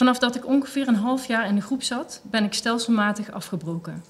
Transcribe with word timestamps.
Vanaf 0.00 0.18
dat 0.18 0.36
ik 0.36 0.46
ongeveer 0.46 0.88
een 0.88 0.94
half 0.94 1.26
jaar 1.26 1.46
in 1.46 1.54
de 1.54 1.60
groep 1.60 1.82
zat, 1.82 2.20
ben 2.22 2.44
ik 2.44 2.54
stelselmatig 2.54 3.30
afgebroken. 3.30 4.04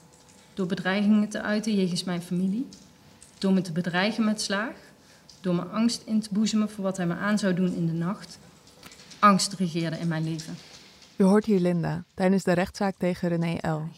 Door 0.54 0.66
bedreigingen 0.66 1.28
te 1.28 1.42
uiten 1.42 1.74
jegens 1.74 2.04
mijn 2.04 2.22
familie, 2.22 2.68
door 3.38 3.52
me 3.52 3.60
te 3.60 3.72
bedreigen 3.72 4.24
met 4.24 4.40
slaag, 4.40 4.74
door 5.40 5.54
me 5.54 5.62
angst 5.62 6.02
in 6.04 6.20
te 6.20 6.28
boezemen 6.32 6.70
voor 6.70 6.84
wat 6.84 6.96
hij 6.96 7.06
me 7.06 7.14
aan 7.14 7.38
zou 7.38 7.54
doen 7.54 7.74
in 7.74 7.86
de 7.86 7.92
nacht. 7.92 8.38
Angst 9.18 9.52
regeerde 9.52 9.98
in 9.98 10.08
mijn 10.08 10.24
leven. 10.24 10.56
U 11.16 11.24
hoort 11.24 11.44
hier 11.44 11.60
Linda 11.60 12.04
tijdens 12.14 12.42
de 12.42 12.52
rechtszaak 12.52 12.94
tegen 12.98 13.28
René 13.28 13.68
L. 13.68 13.88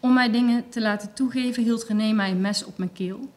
Om 0.00 0.12
mij 0.12 0.30
dingen 0.30 0.68
te 0.68 0.80
laten 0.80 1.12
toegeven 1.12 1.62
hield 1.62 1.84
René 1.84 2.12
mij 2.12 2.30
een 2.30 2.40
mes 2.40 2.64
op 2.64 2.78
mijn 2.78 2.92
keel. 2.92 3.28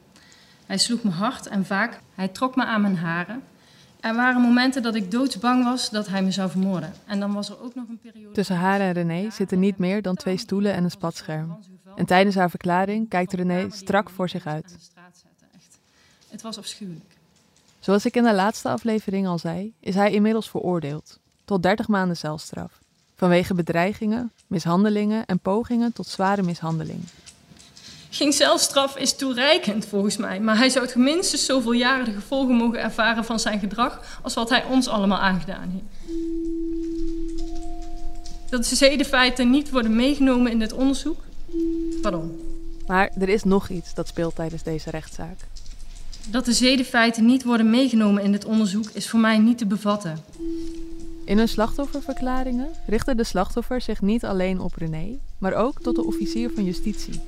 Hij 0.66 0.78
sloeg 0.78 1.04
me 1.04 1.12
hard 1.12 1.48
en 1.48 1.66
vaak. 1.66 2.00
Hij 2.16 2.28
trok 2.28 2.56
me 2.56 2.66
aan 2.66 2.82
mijn 2.82 2.98
haren. 2.98 3.44
Er 4.06 4.16
waren 4.16 4.42
momenten 4.42 4.82
dat 4.82 4.96
ik 4.96 5.12
doodsbang 5.12 5.64
was 5.64 5.90
dat 5.90 6.08
hij 6.08 6.24
me 6.24 6.32
zou 6.32 6.50
vermoorden. 6.50 6.94
En 7.06 7.20
dan 7.20 7.34
was 7.34 7.50
er 7.50 7.62
ook 7.62 7.76
nog 7.76 7.88
een 7.90 8.00
periode... 8.00 8.34
Tussen 8.34 8.56
haar 8.56 8.80
en 8.80 8.92
René 8.92 9.30
zitten 9.30 9.60
niet 9.60 9.78
meer 9.78 10.02
dan 10.02 10.16
twee 10.16 10.38
stoelen 10.38 10.74
en 10.74 10.84
een 10.84 10.92
spatscherm. 10.92 11.58
En 11.96 12.06
tijdens 12.06 12.36
haar 12.36 12.50
verklaring 12.50 13.10
kijkt 13.10 13.34
René 13.34 13.70
strak 13.70 14.10
voor 14.10 14.30
zich 14.30 14.46
uit. 14.46 14.92
Het 16.30 16.42
was 16.42 16.58
afschuwelijk. 16.58 17.18
Zoals 17.80 18.06
ik 18.06 18.16
in 18.16 18.24
de 18.24 18.34
laatste 18.34 18.70
aflevering 18.70 19.28
al 19.28 19.40
zei, 19.40 19.74
is 19.80 19.96
hij 19.96 20.12
inmiddels 20.12 20.50
veroordeeld 20.50 21.20
tot 21.46 21.64
30 21.64 21.88
maanden 21.88 22.18
celstraf. 22.18 22.80
Vanwege 23.16 23.54
bedreigingen, 23.54 24.32
mishandelingen 24.48 25.26
en 25.26 25.40
pogingen 25.40 25.94
tot 25.94 26.08
zware 26.08 26.44
mishandeling. 26.44 27.04
Geen 28.16 28.34
celstraf 28.34 28.98
is 28.98 29.16
toereikend 29.16 29.86
volgens 29.86 30.18
mij, 30.18 30.40
maar 30.40 30.58
hij 30.58 30.70
zou 30.70 30.86
het 30.86 30.96
minstens 30.96 31.46
zoveel 31.46 31.72
jaren 31.72 32.06
de 32.06 32.12
gevolgen 32.12 32.56
mogen 32.56 32.80
ervaren 32.80 33.26
van 33.26 33.40
zijn 33.40 33.60
gedrag 33.60 34.20
als 34.22 34.34
wat 34.34 34.50
hij 34.50 34.64
ons 34.64 34.88
allemaal 34.88 35.20
aangedaan 35.20 35.70
heeft. 35.70 36.14
Dat 38.50 38.66
de 38.66 38.76
zedenfeiten 38.76 39.50
niet 39.50 39.70
worden 39.70 39.96
meegenomen 39.96 40.52
in 40.52 40.60
dit 40.60 40.74
onderzoek. 40.74 41.20
Pardon. 42.02 42.40
Maar 42.88 43.12
er 43.20 43.30
is 43.30 43.44
nog 43.44 43.70
iets 43.70 43.94
dat 43.94 44.08
speelt 44.08 44.36
tijdens 44.36 44.64
deze 44.64 44.90
rechtszaak. 44.90 45.40
Dat 46.30 46.46
de 46.46 46.54
zedenfeiten 46.54 47.26
niet 47.26 47.44
worden 47.44 47.70
meegenomen 47.70 48.24
in 48.24 48.32
dit 48.32 48.46
onderzoek 48.46 48.90
is 48.94 49.10
voor 49.10 49.20
mij 49.20 49.38
niet 49.38 49.58
te 49.58 49.66
bevatten. 49.66 50.24
In 51.26 51.38
hun 51.38 51.50
slachtofferverklaringen 51.50 52.68
richten 52.88 53.18
de 53.18 53.24
slachtoffers 53.24 53.86
zich 53.86 54.02
niet 54.02 54.26
alleen 54.26 54.60
op 54.60 54.76
René, 54.76 55.18
maar 55.38 55.54
ook 55.54 55.82
tot 55.82 55.96
de 55.96 56.06
officier 56.06 56.52
van 56.56 56.64
justitie. 56.64 57.22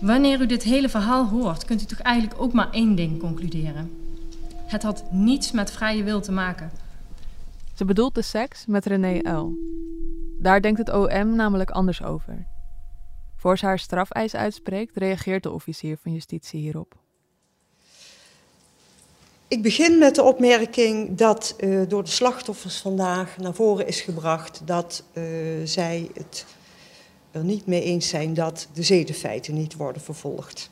Wanneer 0.00 0.40
u 0.40 0.46
dit 0.46 0.62
hele 0.62 0.88
verhaal 0.88 1.28
hoort, 1.28 1.64
kunt 1.64 1.82
u 1.82 1.84
toch 1.84 2.00
eigenlijk 2.00 2.40
ook 2.40 2.52
maar 2.52 2.70
één 2.70 2.94
ding 2.94 3.20
concluderen. 3.20 3.90
Het 4.66 4.82
had 4.82 5.04
niets 5.10 5.52
met 5.52 5.70
vrije 5.70 6.02
wil 6.02 6.20
te 6.20 6.32
maken. 6.32 6.70
Ze 7.74 7.84
bedoelt 7.84 8.14
de 8.14 8.22
seks 8.22 8.66
met 8.66 8.86
René 8.86 9.30
L. 9.30 9.58
Daar 10.38 10.60
denkt 10.60 10.78
het 10.78 10.92
OM 10.92 11.36
namelijk 11.36 11.70
anders 11.70 12.02
over. 12.02 12.46
Voor 13.36 13.58
ze 13.58 13.66
haar 13.66 13.78
strafeis 13.78 14.34
uitspreekt, 14.34 14.96
reageert 14.96 15.42
de 15.42 15.52
officier 15.52 15.96
van 16.02 16.12
justitie 16.12 16.60
hierop. 16.60 16.94
Ik 19.48 19.62
begin 19.62 19.98
met 19.98 20.14
de 20.14 20.22
opmerking 20.22 21.16
dat 21.16 21.56
uh, 21.60 21.88
door 21.88 22.04
de 22.04 22.10
slachtoffers 22.10 22.78
vandaag 22.78 23.36
naar 23.36 23.54
voren 23.54 23.86
is 23.86 24.00
gebracht 24.00 24.60
dat 24.64 25.02
uh, 25.12 25.24
zij 25.64 26.10
het 26.14 26.46
er 27.36 27.44
niet 27.44 27.66
mee 27.66 27.82
eens 27.82 28.08
zijn 28.08 28.34
dat 28.34 28.68
de 28.72 28.82
zedenfeiten 28.82 29.54
niet 29.54 29.76
worden 29.76 30.02
vervolgd. 30.02 30.70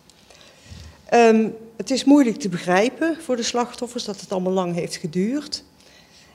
Um, 1.14 1.54
het 1.76 1.90
is 1.90 2.04
moeilijk 2.04 2.36
te 2.36 2.48
begrijpen 2.48 3.16
voor 3.20 3.36
de 3.36 3.42
slachtoffers 3.42 4.04
dat 4.04 4.20
het 4.20 4.32
allemaal 4.32 4.52
lang 4.52 4.74
heeft 4.74 4.96
geduurd 4.96 5.64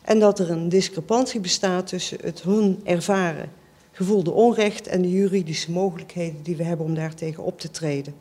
en 0.02 0.20
dat 0.20 0.40
er 0.40 0.52
een 0.52 0.70
discrepantie 0.70 1.40
bestaat 1.40 1.88
tussen 1.88 2.18
het 2.22 2.42
hun 2.42 2.80
ervaren 2.84 3.52
gevoelde 3.92 4.32
onrecht 4.32 4.88
en 4.88 5.02
de 5.02 5.12
juridische 5.12 5.72
mogelijkheden 5.72 6.44
die 6.44 6.56
we 6.56 6.64
hebben 6.64 6.86
om 6.86 6.96
daartegen 6.96 7.44
op 7.44 7.60
te 7.60 7.72
treden. 7.72 8.16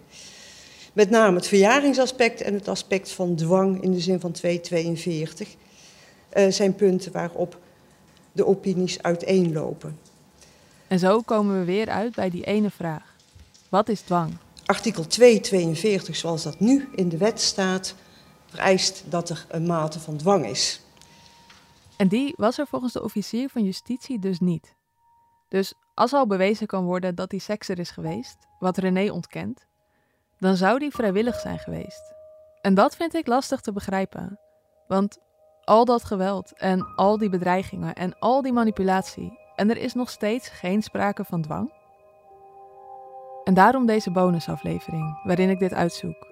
Met 0.92 1.10
name 1.10 1.36
het 1.36 1.46
verjaringsaspect 1.46 2.40
en 2.40 2.54
het 2.54 2.68
aspect 2.68 3.10
van 3.10 3.34
dwang 3.34 3.82
in 3.82 3.92
de 3.92 4.00
zin 4.00 4.20
van 4.20 4.32
242 4.32 5.56
uh, 6.36 6.50
zijn 6.50 6.74
punten 6.74 7.12
waarop 7.12 7.58
de 8.32 8.46
opinies 8.46 9.02
uiteenlopen. 9.02 9.98
En 10.88 10.98
zo 10.98 11.20
komen 11.20 11.58
we 11.58 11.64
weer 11.64 11.88
uit 11.88 12.14
bij 12.14 12.30
die 12.30 12.44
ene 12.44 12.70
vraag. 12.70 13.14
Wat 13.68 13.88
is 13.88 14.00
dwang? 14.00 14.36
Artikel 14.66 15.06
242, 15.06 16.16
zoals 16.16 16.42
dat 16.42 16.60
nu 16.60 16.88
in 16.94 17.08
de 17.08 17.16
wet 17.16 17.40
staat, 17.40 17.94
vereist 18.46 19.04
dat 19.08 19.30
er 19.30 19.46
een 19.48 19.66
mate 19.66 20.00
van 20.00 20.16
dwang 20.16 20.46
is. 20.46 20.80
En 21.96 22.08
die 22.08 22.34
was 22.36 22.58
er 22.58 22.66
volgens 22.66 22.92
de 22.92 23.02
officier 23.02 23.48
van 23.48 23.64
justitie 23.64 24.18
dus 24.18 24.40
niet. 24.40 24.74
Dus 25.48 25.74
als 25.94 26.12
al 26.12 26.26
bewezen 26.26 26.66
kan 26.66 26.84
worden 26.84 27.14
dat 27.14 27.30
die 27.30 27.40
seks 27.40 27.68
er 27.68 27.78
is 27.78 27.90
geweest, 27.90 28.36
wat 28.58 28.76
René 28.76 29.10
ontkent, 29.10 29.66
dan 30.38 30.56
zou 30.56 30.78
die 30.78 30.90
vrijwillig 30.90 31.40
zijn 31.40 31.58
geweest. 31.58 32.14
En 32.60 32.74
dat 32.74 32.96
vind 32.96 33.14
ik 33.14 33.26
lastig 33.26 33.60
te 33.60 33.72
begrijpen. 33.72 34.38
Want 34.86 35.18
al 35.64 35.84
dat 35.84 36.04
geweld 36.04 36.52
en 36.52 36.94
al 36.96 37.18
die 37.18 37.28
bedreigingen 37.28 37.94
en 37.94 38.18
al 38.18 38.42
die 38.42 38.52
manipulatie, 38.52 39.38
en 39.58 39.70
er 39.70 39.76
is 39.76 39.94
nog 39.94 40.10
steeds 40.10 40.48
geen 40.48 40.82
sprake 40.82 41.24
van 41.24 41.42
dwang? 41.42 41.72
En 43.44 43.54
daarom 43.54 43.86
deze 43.86 44.10
bonusaflevering, 44.10 45.20
waarin 45.24 45.50
ik 45.50 45.58
dit 45.58 45.74
uitzoek. 45.74 46.26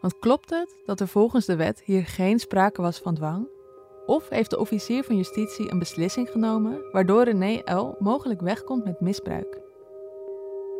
Want 0.00 0.18
klopt 0.18 0.50
het 0.50 0.76
dat 0.84 1.00
er 1.00 1.08
volgens 1.08 1.46
de 1.46 1.56
wet 1.56 1.82
hier 1.84 2.04
geen 2.04 2.38
sprake 2.38 2.82
was 2.82 2.98
van 2.98 3.14
dwang? 3.14 3.48
Of 4.06 4.28
heeft 4.28 4.50
de 4.50 4.58
officier 4.58 5.04
van 5.04 5.16
justitie 5.16 5.70
een 5.70 5.78
beslissing 5.78 6.30
genomen 6.30 6.82
waardoor 6.92 7.22
René 7.24 7.62
L. 7.74 7.94
mogelijk 7.98 8.40
wegkomt 8.40 8.84
met 8.84 9.00
misbruik? 9.00 9.60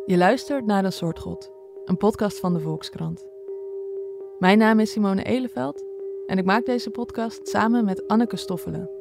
Je 0.05 0.17
luistert 0.17 0.65
naar 0.65 0.85
een 0.85 0.91
soort 0.91 1.19
God, 1.19 1.51
een 1.85 1.97
podcast 1.97 2.39
van 2.39 2.53
de 2.53 2.59
Volkskrant. 2.59 3.27
Mijn 4.39 4.57
naam 4.57 4.79
is 4.79 4.91
Simone 4.91 5.23
Eleveld 5.23 5.83
en 6.27 6.37
ik 6.37 6.45
maak 6.45 6.65
deze 6.65 6.89
podcast 6.89 7.47
samen 7.47 7.85
met 7.85 8.07
Anneke 8.07 8.37
Stoffelen. 8.37 9.00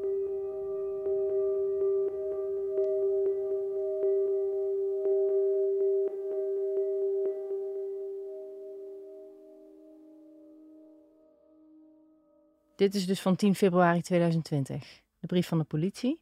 Dit 12.81 12.95
is 12.95 13.07
dus 13.07 13.21
van 13.21 13.37
10 13.37 13.55
februari 13.55 14.01
2020, 14.01 15.01
de 15.19 15.27
brief 15.27 15.49
van 15.49 15.59
de 15.59 15.65
politie. 15.65 16.21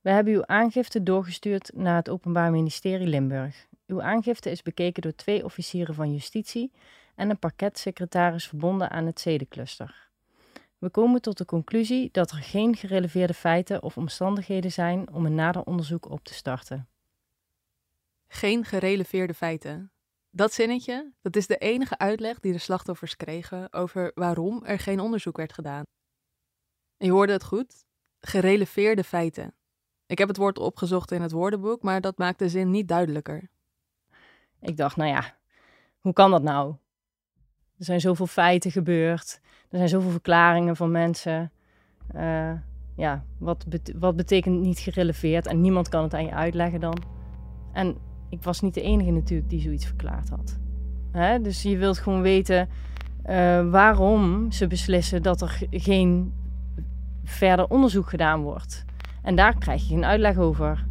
We 0.00 0.10
hebben 0.10 0.32
uw 0.32 0.46
aangifte 0.46 1.02
doorgestuurd 1.02 1.70
naar 1.74 1.96
het 1.96 2.08
Openbaar 2.08 2.50
Ministerie 2.50 3.06
Limburg. 3.06 3.66
Uw 3.86 4.02
aangifte 4.02 4.50
is 4.50 4.62
bekeken 4.62 5.02
door 5.02 5.14
twee 5.14 5.44
officieren 5.44 5.94
van 5.94 6.12
justitie 6.12 6.72
en 7.14 7.30
een 7.30 7.38
parketsecretaris 7.38 8.46
verbonden 8.46 8.90
aan 8.90 9.06
het 9.06 9.20
zedencluster. 9.20 10.08
We 10.78 10.90
komen 10.90 11.22
tot 11.22 11.38
de 11.38 11.44
conclusie 11.44 12.08
dat 12.12 12.30
er 12.30 12.38
geen 12.38 12.76
gereleveerde 12.76 13.34
feiten 13.34 13.82
of 13.82 13.96
omstandigheden 13.96 14.72
zijn 14.72 15.12
om 15.12 15.26
een 15.26 15.34
nader 15.34 15.62
onderzoek 15.62 16.10
op 16.10 16.24
te 16.24 16.34
starten. 16.34 16.88
Geen 18.28 18.64
gereleveerde 18.64 19.34
feiten. 19.34 19.91
Dat 20.34 20.52
zinnetje, 20.52 21.12
dat 21.22 21.36
is 21.36 21.46
de 21.46 21.56
enige 21.56 21.98
uitleg 21.98 22.40
die 22.40 22.52
de 22.52 22.58
slachtoffers 22.58 23.16
kregen 23.16 23.72
over 23.72 24.10
waarom 24.14 24.64
er 24.64 24.78
geen 24.78 25.00
onderzoek 25.00 25.36
werd 25.36 25.52
gedaan. 25.52 25.82
Je 26.96 27.10
hoorde 27.10 27.32
het 27.32 27.44
goed, 27.44 27.84
gereleveerde 28.20 29.04
feiten. 29.04 29.54
Ik 30.06 30.18
heb 30.18 30.28
het 30.28 30.36
woord 30.36 30.58
opgezocht 30.58 31.10
in 31.10 31.22
het 31.22 31.32
woordenboek, 31.32 31.82
maar 31.82 32.00
dat 32.00 32.18
maakt 32.18 32.38
de 32.38 32.48
zin 32.48 32.70
niet 32.70 32.88
duidelijker. 32.88 33.48
Ik 34.60 34.76
dacht, 34.76 34.96
nou 34.96 35.10
ja, 35.10 35.36
hoe 36.00 36.12
kan 36.12 36.30
dat 36.30 36.42
nou? 36.42 36.74
Er 37.78 37.84
zijn 37.84 38.00
zoveel 38.00 38.26
feiten 38.26 38.70
gebeurd, 38.70 39.40
er 39.68 39.76
zijn 39.76 39.88
zoveel 39.88 40.10
verklaringen 40.10 40.76
van 40.76 40.90
mensen. 40.90 41.52
Uh, 42.14 42.52
ja, 42.96 43.24
wat, 43.38 43.64
wat 43.98 44.16
betekent 44.16 44.60
niet 44.60 44.78
gereleveerd 44.78 45.46
en 45.46 45.60
niemand 45.60 45.88
kan 45.88 46.02
het 46.02 46.14
aan 46.14 46.24
je 46.24 46.34
uitleggen 46.34 46.80
dan? 46.80 47.02
En 47.72 47.96
ik 48.32 48.42
was 48.42 48.60
niet 48.60 48.74
de 48.74 48.82
enige 48.82 49.10
natuurlijk 49.10 49.50
die 49.50 49.60
zoiets 49.60 49.86
verklaard 49.86 50.28
had. 50.28 50.58
Hè? 51.10 51.40
Dus 51.40 51.62
je 51.62 51.76
wilt 51.76 51.98
gewoon 51.98 52.22
weten 52.22 52.68
uh, 53.26 53.70
waarom 53.70 54.52
ze 54.52 54.66
beslissen 54.66 55.22
dat 55.22 55.40
er 55.40 55.58
geen 55.70 56.32
verder 57.24 57.68
onderzoek 57.68 58.08
gedaan 58.08 58.42
wordt. 58.42 58.84
En 59.22 59.34
daar 59.34 59.58
krijg 59.58 59.82
je 59.82 59.88
geen 59.88 60.04
uitleg 60.04 60.38
over. 60.38 60.86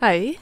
Hi. 0.00 0.36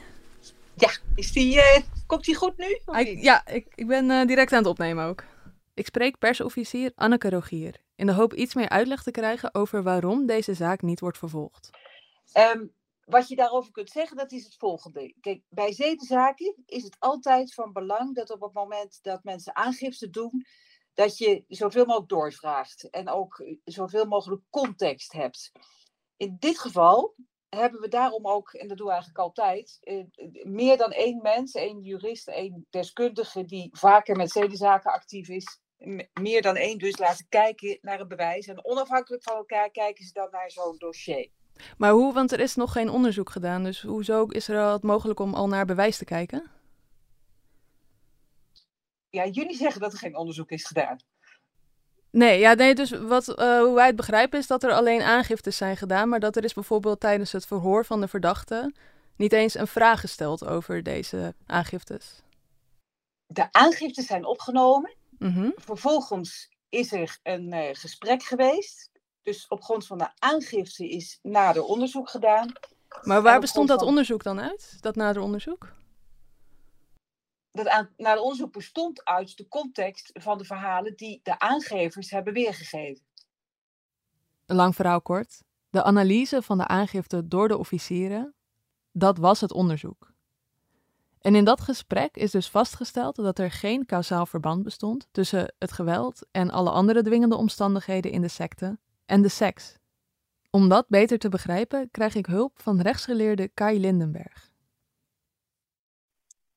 Ja, 0.73 0.89
is 1.15 1.31
die, 1.31 1.55
uh, 1.55 1.63
komt 2.05 2.25
die 2.25 2.35
goed 2.35 2.57
nu? 2.57 2.79
ja, 3.21 3.47
ik, 3.47 3.65
ik 3.75 3.87
ben 3.87 4.09
uh, 4.09 4.25
direct 4.25 4.51
aan 4.51 4.59
het 4.59 4.67
opnemen 4.67 5.05
ook. 5.05 5.23
Ik 5.79 5.85
spreek 5.85 6.17
persofficier 6.17 6.91
Anneke 6.95 7.29
Rogier 7.29 7.81
in 7.95 8.05
de 8.05 8.13
hoop 8.13 8.33
iets 8.33 8.53
meer 8.53 8.69
uitleg 8.69 9.03
te 9.03 9.11
krijgen 9.11 9.53
over 9.53 9.83
waarom 9.83 10.25
deze 10.25 10.53
zaak 10.53 10.81
niet 10.81 10.99
wordt 10.99 11.17
vervolgd. 11.17 11.69
Um, 12.37 12.73
wat 13.05 13.27
je 13.27 13.35
daarover 13.35 13.71
kunt 13.71 13.89
zeggen, 13.89 14.17
dat 14.17 14.31
is 14.31 14.43
het 14.43 14.55
volgende. 14.55 15.15
Kijk, 15.21 15.41
bij 15.49 15.73
zedenzaken 15.73 16.55
is 16.65 16.83
het 16.83 16.95
altijd 16.99 17.53
van 17.53 17.73
belang 17.73 18.15
dat 18.15 18.29
op 18.29 18.41
het 18.41 18.53
moment 18.53 18.99
dat 19.01 19.23
mensen 19.23 19.55
aangifte 19.55 20.09
doen, 20.09 20.45
dat 20.93 21.17
je 21.17 21.43
zoveel 21.47 21.85
mogelijk 21.85 22.09
doorvraagt 22.09 22.89
en 22.89 23.09
ook 23.09 23.43
zoveel 23.63 24.05
mogelijk 24.05 24.41
context 24.49 25.11
hebt. 25.11 25.51
In 26.17 26.35
dit 26.39 26.59
geval 26.59 27.15
hebben 27.49 27.81
we 27.81 27.87
daarom 27.87 28.27
ook, 28.27 28.53
en 28.53 28.67
dat 28.67 28.77
doen 28.77 28.87
we 28.87 28.93
eigenlijk 28.93 29.21
altijd, 29.21 29.77
eh, 29.81 30.03
meer 30.43 30.77
dan 30.77 30.91
één 30.91 31.21
mens, 31.21 31.53
één 31.53 31.81
jurist, 31.81 32.27
één 32.27 32.67
deskundige 32.69 33.45
die 33.45 33.69
vaker 33.71 34.15
met 34.15 34.31
zedenzaken 34.31 34.91
actief 34.91 35.29
is, 35.29 35.59
meer 36.13 36.41
dan 36.41 36.55
één 36.55 36.77
dus 36.77 36.97
laten 36.97 37.25
kijken 37.29 37.77
naar 37.81 37.99
een 37.99 38.07
bewijs. 38.07 38.47
En 38.47 38.65
onafhankelijk 38.65 39.23
van 39.23 39.35
elkaar 39.35 39.69
kijken 39.69 40.05
ze 40.05 40.13
dan 40.13 40.27
naar 40.31 40.51
zo'n 40.51 40.77
dossier. 40.77 41.29
Maar 41.77 41.91
hoe, 41.91 42.13
want 42.13 42.31
er 42.31 42.39
is 42.39 42.55
nog 42.55 42.71
geen 42.71 42.89
onderzoek 42.89 43.29
gedaan, 43.29 43.63
dus 43.63 43.81
hoezo 43.81 44.25
is 44.25 44.47
er 44.47 44.61
al 44.61 44.79
mogelijk 44.81 45.19
om 45.19 45.33
al 45.33 45.47
naar 45.47 45.65
bewijs 45.65 45.97
te 45.97 46.05
kijken? 46.05 46.51
Ja, 49.09 49.25
jullie 49.25 49.55
zeggen 49.55 49.81
dat 49.81 49.91
er 49.91 49.97
geen 49.97 50.17
onderzoek 50.17 50.51
is 50.51 50.65
gedaan. 50.65 50.97
Nee, 52.11 52.39
ja, 52.39 52.53
nee 52.53 52.75
dus 52.75 52.91
wat, 52.91 53.27
uh, 53.27 53.59
hoe 53.59 53.73
wij 53.75 53.85
het 53.85 53.95
begrijpen 53.95 54.39
is 54.39 54.47
dat 54.47 54.63
er 54.63 54.71
alleen 54.71 55.01
aangiftes 55.01 55.57
zijn 55.57 55.77
gedaan, 55.77 56.09
maar 56.09 56.19
dat 56.19 56.35
er 56.35 56.43
is 56.43 56.53
bijvoorbeeld 56.53 56.99
tijdens 56.99 57.31
het 57.31 57.45
verhoor 57.45 57.85
van 57.85 58.01
de 58.01 58.07
verdachte 58.07 58.73
niet 59.15 59.33
eens 59.33 59.53
een 59.53 59.67
vraag 59.67 59.99
gesteld 59.99 60.45
over 60.45 60.83
deze 60.83 61.35
aangiftes. 61.45 62.21
De 63.25 63.47
aangiftes 63.51 64.05
zijn 64.05 64.25
opgenomen. 64.25 64.93
Mhm. 65.19 65.49
Vervolgens 65.55 66.49
is 66.69 66.91
er 66.91 67.19
een 67.23 67.53
uh, 67.53 67.69
gesprek 67.71 68.23
geweest. 68.23 68.91
Dus 69.21 69.47
op 69.47 69.63
grond 69.63 69.87
van 69.87 69.97
de 69.97 70.09
aangifte 70.19 70.89
is 70.89 71.19
nader 71.21 71.63
onderzoek 71.63 72.09
gedaan. 72.09 72.51
Maar 73.01 73.21
waar 73.21 73.39
bestond 73.39 73.67
dat 73.67 73.81
onderzoek 73.81 74.23
dan 74.23 74.39
uit? 74.39 74.77
Dat 74.81 74.95
nader 74.95 75.21
onderzoek? 75.21 75.77
dat 77.51 77.67
aan, 77.67 77.89
het 77.95 78.19
onderzoek 78.19 78.51
bestond 78.51 79.05
uit 79.05 79.37
de 79.37 79.47
context 79.47 80.09
van 80.13 80.37
de 80.37 80.45
verhalen 80.45 80.95
die 80.95 81.19
de 81.23 81.39
aangevers 81.39 82.09
hebben 82.09 82.33
weergegeven. 82.33 83.05
Een 84.45 84.55
lang 84.55 84.75
verhaal 84.75 85.01
kort. 85.01 85.43
De 85.69 85.83
analyse 85.83 86.41
van 86.41 86.57
de 86.57 86.67
aangifte 86.67 87.27
door 87.27 87.47
de 87.47 87.57
officieren, 87.57 88.35
dat 88.91 89.17
was 89.17 89.41
het 89.41 89.53
onderzoek. 89.53 90.08
En 91.19 91.35
in 91.35 91.43
dat 91.43 91.61
gesprek 91.61 92.17
is 92.17 92.31
dus 92.31 92.49
vastgesteld 92.49 93.15
dat 93.15 93.39
er 93.39 93.51
geen 93.51 93.85
kausaal 93.85 94.25
verband 94.25 94.63
bestond 94.63 95.07
tussen 95.11 95.53
het 95.57 95.71
geweld 95.71 96.27
en 96.31 96.51
alle 96.51 96.69
andere 96.69 97.03
dwingende 97.03 97.35
omstandigheden 97.35 98.11
in 98.11 98.21
de 98.21 98.27
secte 98.27 98.79
en 99.05 99.21
de 99.21 99.29
seks. 99.29 99.77
Om 100.49 100.69
dat 100.69 100.85
beter 100.87 101.19
te 101.19 101.29
begrijpen 101.29 101.91
krijg 101.91 102.15
ik 102.15 102.25
hulp 102.25 102.59
van 102.61 102.81
rechtsgeleerde 102.81 103.47
Kai 103.47 103.79
Lindenberg. 103.79 104.51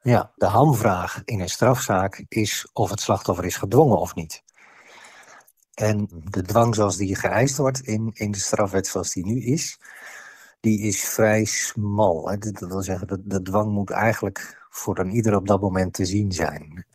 Ja, 0.00 0.32
de 0.36 0.46
hamvraag 0.46 1.22
in 1.24 1.40
een 1.40 1.48
strafzaak 1.48 2.24
is 2.28 2.68
of 2.72 2.90
het 2.90 3.00
slachtoffer 3.00 3.44
is 3.44 3.56
gedwongen 3.56 3.98
of 3.98 4.14
niet. 4.14 4.42
En 5.74 6.08
de 6.10 6.42
dwang 6.42 6.74
zoals 6.74 6.96
die 6.96 7.16
geëist 7.16 7.56
wordt 7.56 7.80
in, 7.80 8.10
in 8.12 8.30
de 8.30 8.38
strafwet 8.38 8.86
zoals 8.86 9.12
die 9.12 9.26
nu 9.26 9.42
is, 9.42 9.78
die 10.62 10.80
is 10.80 11.04
vrij 11.04 11.44
smal. 11.44 12.36
Dat 12.38 12.68
wil 12.68 12.82
zeggen, 12.82 13.06
de, 13.06 13.20
de 13.24 13.42
dwang 13.42 13.72
moet 13.72 13.90
eigenlijk 13.90 14.66
voor 14.70 14.94
dan 14.94 15.10
ieder 15.10 15.36
op 15.36 15.46
dat 15.46 15.60
moment 15.60 15.92
te 15.92 16.04
zien 16.04 16.32
zijn. 16.32 16.86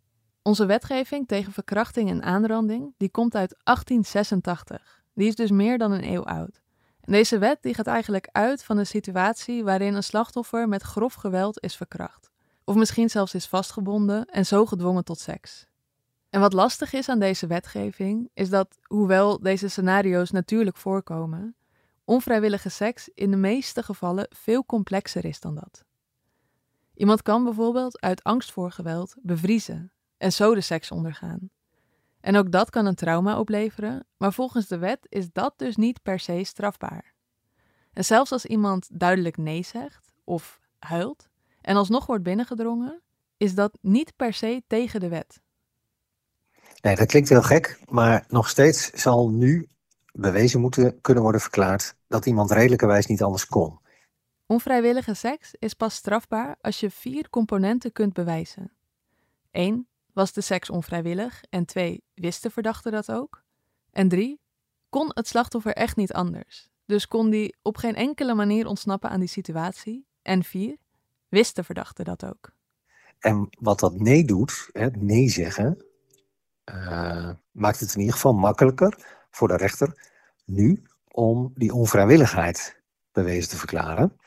Onze 0.42 0.66
wetgeving 0.66 1.28
tegen 1.28 1.54
verkrachting 1.54 2.10
en 2.10 2.24
aanranding, 2.24 2.94
die 2.98 3.10
komt 3.10 3.36
uit 3.36 3.56
1886. 3.64 5.04
Die 5.14 5.28
is 5.28 5.36
dus 5.36 5.52
meer 5.52 5.78
dan 5.78 5.92
een 5.92 6.12
eeuw 6.12 6.24
oud. 6.26 6.62
En 7.02 7.12
deze 7.12 7.38
wet 7.38 7.58
die 7.62 7.74
gaat 7.74 7.88
eigenlijk 7.88 8.30
uit 8.32 8.64
van 8.64 8.78
een 8.78 8.86
situatie 8.86 9.64
waarin 9.64 9.94
een 9.94 10.04
slachtoffer 10.04 10.68
met 10.68 10.82
grof 10.82 11.14
geweld 11.14 11.64
is 11.64 11.76
verkracht 11.76 12.28
of 12.68 12.76
misschien 12.76 13.10
zelfs 13.10 13.34
is 13.34 13.48
vastgebonden 13.48 14.26
en 14.26 14.46
zo 14.46 14.66
gedwongen 14.66 15.04
tot 15.04 15.20
seks. 15.20 15.68
En 16.30 16.40
wat 16.40 16.54
lastig 16.54 16.94
is 16.94 17.10
aan 17.10 17.20
deze 17.20 17.48
wetgeving, 17.48 18.30
is 18.34 18.50
dat, 18.50 18.78
hoewel 18.84 19.40
deze 19.40 19.68
scenario's 19.68 20.32
natuurlijk 20.32 20.78
voorkomen, 20.78 21.56
onvrijwillige 22.08 22.70
seks 22.70 23.10
in 23.14 23.32
de 23.32 23.38
meeste 23.38 23.84
gevallen 23.84 24.28
veel 24.30 24.66
complexer 24.66 25.26
is 25.26 25.40
dan 25.40 25.56
dat. 25.56 25.86
Iemand 26.94 27.22
kan 27.22 27.44
bijvoorbeeld 27.44 28.02
uit 28.02 28.24
angst 28.24 28.52
voor 28.52 28.72
geweld 28.72 29.16
bevriezen 29.22 29.92
en 30.18 30.34
zo 30.34 30.54
de 30.54 30.62
seks 30.62 30.92
ondergaan. 30.92 31.50
En 32.20 32.36
ook 32.36 32.52
dat 32.52 32.70
kan 32.70 32.86
een 32.86 32.96
trauma 32.96 33.40
opleveren, 33.40 34.06
maar 34.18 34.34
volgens 34.34 34.68
de 34.68 34.78
wet 34.78 35.00
is 35.10 35.32
dat 35.32 35.54
dus 35.58 35.76
niet 35.76 36.02
per 36.02 36.20
se 36.20 36.44
strafbaar. 36.44 37.14
En 37.94 38.06
zelfs 38.06 38.32
als 38.32 38.46
iemand 38.46 39.00
duidelijk 39.00 39.38
nee 39.38 39.64
zegt 39.64 40.14
of 40.24 40.60
huilt, 40.80 41.30
en 41.62 41.76
alsnog 41.76 42.06
wordt 42.06 42.24
binnengedrongen, 42.24 43.02
is 43.38 43.56
dat 43.56 43.78
niet 43.82 44.16
per 44.16 44.34
se 44.34 44.64
tegen 44.68 45.00
de 45.00 45.08
wet. 45.08 45.42
Nee, 46.82 46.96
dat 46.96 47.08
klinkt 47.08 47.30
heel 47.30 47.42
gek, 47.42 47.80
maar 47.90 48.26
nog 48.28 48.50
steeds 48.50 48.90
zal 48.90 49.30
nu 49.30 49.70
bewezen 50.18 50.62
moeten 50.62 51.02
kunnen 51.02 51.24
worden 51.24 51.42
verklaard 51.42 51.98
dat 52.08 52.26
iemand 52.26 52.52
redelijkerwijs 52.52 53.06
niet 53.06 53.24
anders 53.24 53.46
kon. 53.46 53.80
Onvrijwillige 54.46 55.14
seks 55.14 55.56
is 55.60 55.74
pas 55.74 55.96
strafbaar 55.96 56.56
als 56.62 56.80
je 56.80 56.92
vier 56.92 57.30
componenten 57.30 57.92
kunt 57.92 58.14
bewijzen. 58.14 58.72
1. 59.52 59.88
Was 60.14 60.34
de 60.34 60.42
seks 60.42 60.70
onvrijwillig? 60.70 61.44
En 61.50 61.66
2. 61.66 62.04
Wist 62.14 62.44
de 62.44 62.50
verdachte 62.50 62.90
dat 62.90 63.12
ook? 63.12 63.44
En 63.92 64.08
3. 64.08 64.40
Kon 64.90 65.12
het 65.14 65.28
slachtoffer 65.28 65.74
echt 65.74 65.96
niet 65.96 66.14
anders? 66.14 66.70
Dus 66.86 67.08
kon 67.08 67.30
die 67.30 67.56
op 67.62 67.78
geen 67.78 67.96
enkele 67.96 68.34
manier 68.34 68.68
ontsnappen 68.68 69.10
aan 69.10 69.20
die 69.20 69.30
situatie? 69.30 70.08
En 70.22 70.44
4. 70.44 70.78
Wist 71.30 71.56
de 71.56 71.64
verdachte 71.64 72.04
dat 72.04 72.26
ook? 72.26 72.52
En 73.20 73.50
wat 73.60 73.80
dat 73.80 74.00
nee 74.00 74.26
doet, 74.26 74.70
hè, 74.72 74.88
nee 74.88 75.30
zeggen, 75.30 75.86
uh, 76.66 77.30
maakt 77.52 77.80
het 77.80 77.94
in 77.94 78.00
ieder 78.00 78.14
geval 78.14 78.34
makkelijker 78.34 79.17
voor 79.32 79.48
de 79.48 79.58
rechter 79.58 80.10
nu 80.46 80.84
om 81.08 81.52
die 81.56 81.74
onvrijwilligheid 81.74 82.82
bewezen 83.12 83.50
te 83.50 83.58
verklaren. 83.58 84.20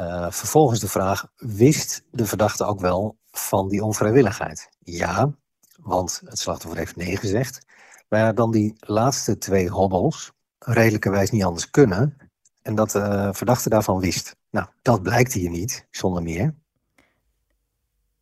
Uh, 0.00 0.30
vervolgens 0.30 0.80
de 0.80 0.88
vraag, 0.88 1.26
wist 1.36 2.02
de 2.10 2.26
verdachte 2.26 2.64
ook 2.64 2.80
wel 2.80 3.18
van 3.30 3.68
die 3.68 3.84
onvrijwilligheid? 3.84 4.68
Ja, 4.78 5.34
want 5.80 6.22
het 6.24 6.38
slachtoffer 6.38 6.78
heeft 6.78 6.96
nee 6.96 7.16
gezegd. 7.16 7.66
Maar 8.08 8.34
dan 8.34 8.50
die 8.50 8.74
laatste 8.78 9.38
twee 9.38 9.68
hobbels 9.68 10.32
redelijkerwijs 10.58 11.30
niet 11.30 11.44
anders 11.44 11.70
kunnen 11.70 12.16
en 12.62 12.74
dat 12.74 12.90
de 12.90 13.28
verdachte 13.32 13.68
daarvan 13.68 14.00
wist. 14.00 14.36
Nou, 14.50 14.66
dat 14.82 15.02
blijkt 15.02 15.32
hier 15.32 15.50
niet, 15.50 15.86
zonder 15.90 16.22
meer. 16.22 16.54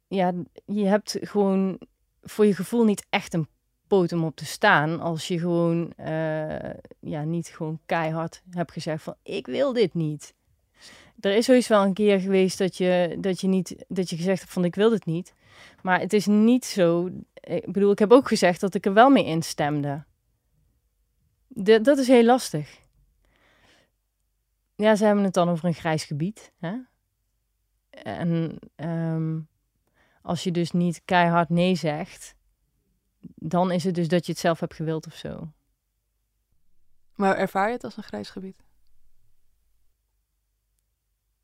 Ja, 0.07 0.33
je 0.65 0.87
hebt 0.87 1.17
gewoon 1.21 1.81
voor 2.23 2.47
je 2.47 2.55
gevoel 2.55 2.85
niet 2.85 3.07
echt 3.11 3.35
een 3.35 3.49
om 4.03 4.25
op 4.25 4.37
te 4.37 4.45
staan. 4.45 5.01
Als 5.01 5.29
je 5.29 5.39
gewoon, 5.39 5.93
uh, 6.01 6.71
ja, 7.01 7.23
niet 7.25 7.49
gewoon 7.49 7.79
keihard 7.87 8.43
hebt 8.51 8.73
gezegd 8.73 9.03
van 9.03 9.15
ik 9.23 9.47
wil 9.47 9.73
dit 9.73 9.95
niet. 9.95 10.35
Er 11.21 11.37
is 11.37 11.45
sowieso 11.45 11.75
wel 11.75 11.85
een 11.85 11.93
keer 11.93 12.21
geweest 12.21 12.59
dat 12.59 12.77
je, 12.77 13.17
dat 13.21 13.41
je, 13.41 13.47
niet, 13.47 13.85
dat 13.89 14.11
je 14.11 14.17
gezegd 14.17 14.41
hebt 14.41 14.53
van 14.53 14.65
ik 14.65 14.75
wil 14.75 14.91
dit 14.91 15.07
niet. 15.07 15.35
Maar 15.83 16.01
het 16.01 16.13
is 16.13 16.27
niet 16.27 16.65
zo. 16.65 17.11
Ik 17.41 17.73
bedoel, 17.73 17.91
ik 17.91 17.99
heb 17.99 18.13
ook 18.13 18.29
gezegd 18.29 18.61
dat 18.61 18.75
ik 18.75 18.87
er 18.87 18.95
wel 18.95 19.11
mee 19.11 19.25
instemde. 19.25 20.05
De, 21.47 21.81
dat 21.81 21.99
is 21.99 22.09
heel 22.09 22.25
lastig. 22.25 22.81
Ja, 24.77 24.97
ze 24.97 25.05
hebben 25.05 25.25
het 25.25 25.35
dan 25.35 25.49
over 25.49 25.65
een 25.65 25.75
grijs 25.75 26.05
gebied. 26.05 26.53
Hè? 26.59 26.75
En 28.03 28.59
ehm, 28.75 29.39
als 30.23 30.45
je 30.45 30.51
dus 30.51 30.71
niet 30.71 31.03
keihard 31.05 31.49
nee 31.49 31.75
zegt, 31.75 32.35
dan 33.35 33.71
is 33.71 33.85
het 33.85 33.95
dus 33.95 34.09
dat 34.09 34.27
je 34.27 34.33
het 34.33 34.41
zelf 34.41 34.61
hebt 34.61 34.75
gewild 34.75 35.07
of 35.07 35.15
zo. 35.15 35.49
Maar 37.15 37.37
ervaar 37.37 37.67
je 37.67 37.75
het 37.75 37.85
als 37.85 37.97
een 37.97 38.03
grijs 38.03 38.31
gebied? 38.31 38.63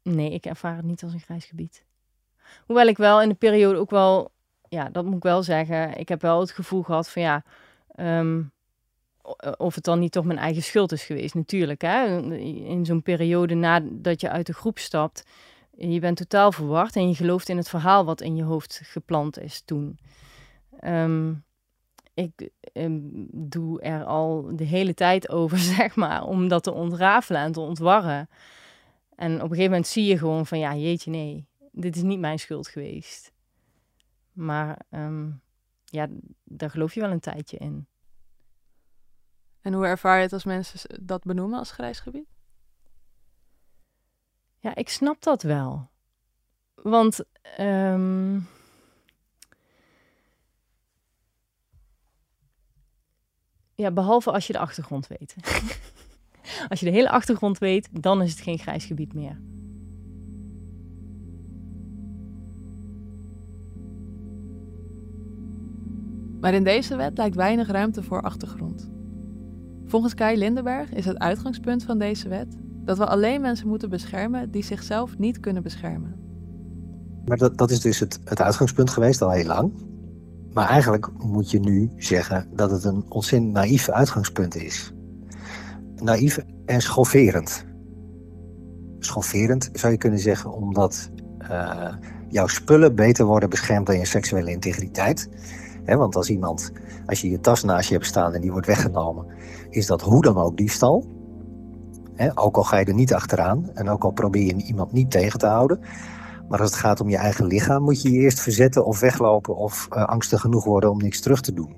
Nee, 0.02 0.30
ik 0.30 0.46
ervaar 0.46 0.76
het 0.76 0.84
niet 0.84 1.02
als 1.02 1.12
een 1.12 1.20
grijs 1.20 1.44
gebied. 1.44 1.84
Hoewel 2.66 2.86
ik 2.86 2.96
wel 2.96 3.22
in 3.22 3.28
de 3.28 3.34
periode 3.34 3.78
ook 3.78 3.90
wel, 3.90 4.30
ja, 4.68 4.88
dat 4.88 5.04
moet 5.04 5.16
ik 5.16 5.22
wel 5.22 5.42
zeggen, 5.42 5.98
ik 5.98 6.08
heb 6.08 6.22
wel 6.22 6.40
het 6.40 6.50
gevoel 6.50 6.82
gehad 6.82 7.10
van 7.10 7.22
ja, 7.22 7.44
ehm, 7.94 8.42
eh, 9.22 9.52
of 9.56 9.74
het 9.74 9.84
dan 9.84 9.98
niet 9.98 10.12
toch 10.12 10.24
mijn 10.24 10.38
eigen 10.38 10.62
schuld 10.62 10.92
is 10.92 11.04
geweest, 11.04 11.34
natuurlijk. 11.34 11.80
Hè? 11.80 12.20
In 12.42 12.84
zo'n 12.84 13.02
periode 13.02 13.54
nadat 13.54 14.20
je 14.20 14.30
uit 14.30 14.46
de 14.46 14.54
groep 14.54 14.78
stapt, 14.78 15.22
je 15.76 16.00
bent 16.00 16.16
totaal 16.16 16.52
verward 16.52 16.96
en 16.96 17.08
je 17.08 17.14
gelooft 17.14 17.48
in 17.48 17.56
het 17.56 17.68
verhaal 17.68 18.04
wat 18.04 18.20
in 18.20 18.36
je 18.36 18.42
hoofd 18.42 18.80
geplant 18.84 19.38
is 19.38 19.60
toen. 19.60 19.98
Ehm, 20.80 21.32
ik 22.14 22.50
um, 22.72 23.26
doe 23.32 23.80
er 23.80 24.04
al 24.04 24.56
de 24.56 24.64
hele 24.64 24.94
tijd 24.94 25.28
over, 25.28 25.58
zeg 25.78 25.96
maar, 25.96 26.24
om 26.24 26.48
dat 26.48 26.62
te 26.62 26.72
ontrafelen 26.72 27.40
en 27.40 27.52
te 27.52 27.60
ontwarren. 27.60 28.28
En 29.16 29.34
op 29.34 29.42
een 29.42 29.48
gegeven 29.48 29.70
moment 29.70 29.86
zie 29.86 30.04
je 30.04 30.18
gewoon 30.18 30.46
van, 30.46 30.58
ja, 30.58 30.74
jeetje, 30.74 31.10
nee, 31.10 31.46
dit 31.72 31.96
is 31.96 32.02
niet 32.02 32.20
mijn 32.20 32.38
schuld 32.38 32.68
geweest. 32.68 33.32
Maar 34.32 34.78
um, 34.90 35.40
ja, 35.84 36.08
daar 36.44 36.70
geloof 36.70 36.94
je 36.94 37.00
wel 37.00 37.10
een 37.10 37.20
tijdje 37.20 37.56
in. 37.56 37.86
En 39.60 39.72
hoe 39.72 39.86
ervaar 39.86 40.16
je 40.16 40.22
het 40.22 40.32
als 40.32 40.44
mensen 40.44 41.04
dat 41.06 41.24
benoemen 41.24 41.58
als 41.58 41.70
grijs 41.70 42.00
gebied? 42.00 42.28
Ja, 44.58 44.74
ik 44.74 44.88
snap 44.88 45.22
dat 45.22 45.42
wel. 45.42 45.90
Want 46.74 47.24
ehm, 47.42 48.40
ja, 53.80 53.90
behalve 53.90 54.30
als 54.32 54.46
je 54.46 54.52
de 54.52 54.58
achtergrond 54.58 55.06
weet. 55.06 55.34
als 56.70 56.80
je 56.80 56.86
de 56.86 56.92
hele 56.92 57.10
achtergrond 57.10 57.58
weet, 57.58 57.88
dan 58.00 58.22
is 58.22 58.30
het 58.30 58.40
geen 58.40 58.58
grijs 58.58 58.84
gebied 58.84 59.14
meer. 59.14 59.40
Maar 66.40 66.54
in 66.54 66.64
deze 66.64 66.96
wet 66.96 67.18
lijkt 67.18 67.36
weinig 67.36 67.68
ruimte 67.68 68.02
voor 68.02 68.22
achtergrond. 68.22 68.90
Volgens 69.86 70.14
Kai 70.14 70.38
Lindenberg 70.38 70.92
is 70.92 71.04
het 71.04 71.18
uitgangspunt 71.18 71.84
van 71.84 71.98
deze 71.98 72.28
wet 72.28 72.56
dat 72.84 72.98
we 72.98 73.06
alleen 73.06 73.40
mensen 73.40 73.68
moeten 73.68 73.90
beschermen 73.90 74.50
die 74.50 74.64
zichzelf 74.64 75.18
niet 75.18 75.40
kunnen 75.40 75.62
beschermen. 75.62 76.14
Maar 77.24 77.36
dat, 77.36 77.58
dat 77.58 77.70
is 77.70 77.80
dus 77.80 77.98
het, 77.98 78.20
het 78.24 78.40
uitgangspunt 78.40 78.90
geweest 78.90 79.22
al 79.22 79.30
heel 79.30 79.46
lang. 79.46 79.72
Maar 80.52 80.68
eigenlijk 80.68 81.08
moet 81.18 81.50
je 81.50 81.60
nu 81.60 81.90
zeggen 81.96 82.48
dat 82.54 82.70
het 82.70 82.84
een 82.84 83.04
ontzettend 83.08 83.52
naïef 83.52 83.88
uitgangspunt 83.88 84.54
is. 84.56 84.92
Naïef 85.96 86.38
en 86.66 86.80
schofferend. 86.80 87.64
Schofferend 88.98 89.70
zou 89.72 89.92
je 89.92 89.98
kunnen 89.98 90.18
zeggen 90.18 90.52
omdat 90.52 91.10
uh, 91.50 91.94
jouw 92.28 92.46
spullen 92.46 92.94
beter 92.94 93.24
worden 93.24 93.50
beschermd 93.50 93.86
dan 93.86 93.98
je 93.98 94.04
seksuele 94.04 94.50
integriteit. 94.50 95.28
want 95.84 96.16
als 96.16 96.30
iemand, 96.30 96.72
als 97.06 97.20
je 97.20 97.30
je 97.30 97.40
tas 97.40 97.62
naast 97.62 97.88
je 97.88 97.94
hebt 97.94 98.06
staan 98.06 98.34
en 98.34 98.40
die 98.40 98.52
wordt 98.52 98.66
weggenomen, 98.66 99.26
is 99.70 99.86
dat 99.86 100.00
hoe 100.00 100.22
dan 100.22 100.36
ook 100.36 100.56
diefstal. 100.56 101.04
ook 102.34 102.56
al 102.56 102.62
ga 102.62 102.78
je 102.78 102.84
er 102.84 102.94
niet 102.94 103.14
achteraan 103.14 103.70
en 103.74 103.88
ook 103.88 104.04
al 104.04 104.10
probeer 104.10 104.44
je 104.44 104.64
iemand 104.64 104.92
niet 104.92 105.10
tegen 105.10 105.38
te 105.38 105.46
houden. 105.46 105.80
Maar 106.50 106.60
als 106.60 106.70
het 106.70 106.78
gaat 106.78 107.00
om 107.00 107.08
je 107.08 107.16
eigen 107.16 107.46
lichaam, 107.46 107.82
moet 107.82 108.02
je 108.02 108.10
je 108.10 108.18
eerst 108.18 108.40
verzetten 108.40 108.84
of 108.84 109.00
weglopen 109.00 109.56
of 109.56 109.88
uh, 109.90 110.04
angstig 110.04 110.40
genoeg 110.40 110.64
worden 110.64 110.90
om 110.90 110.98
niks 110.98 111.20
terug 111.20 111.40
te 111.40 111.52
doen. 111.52 111.76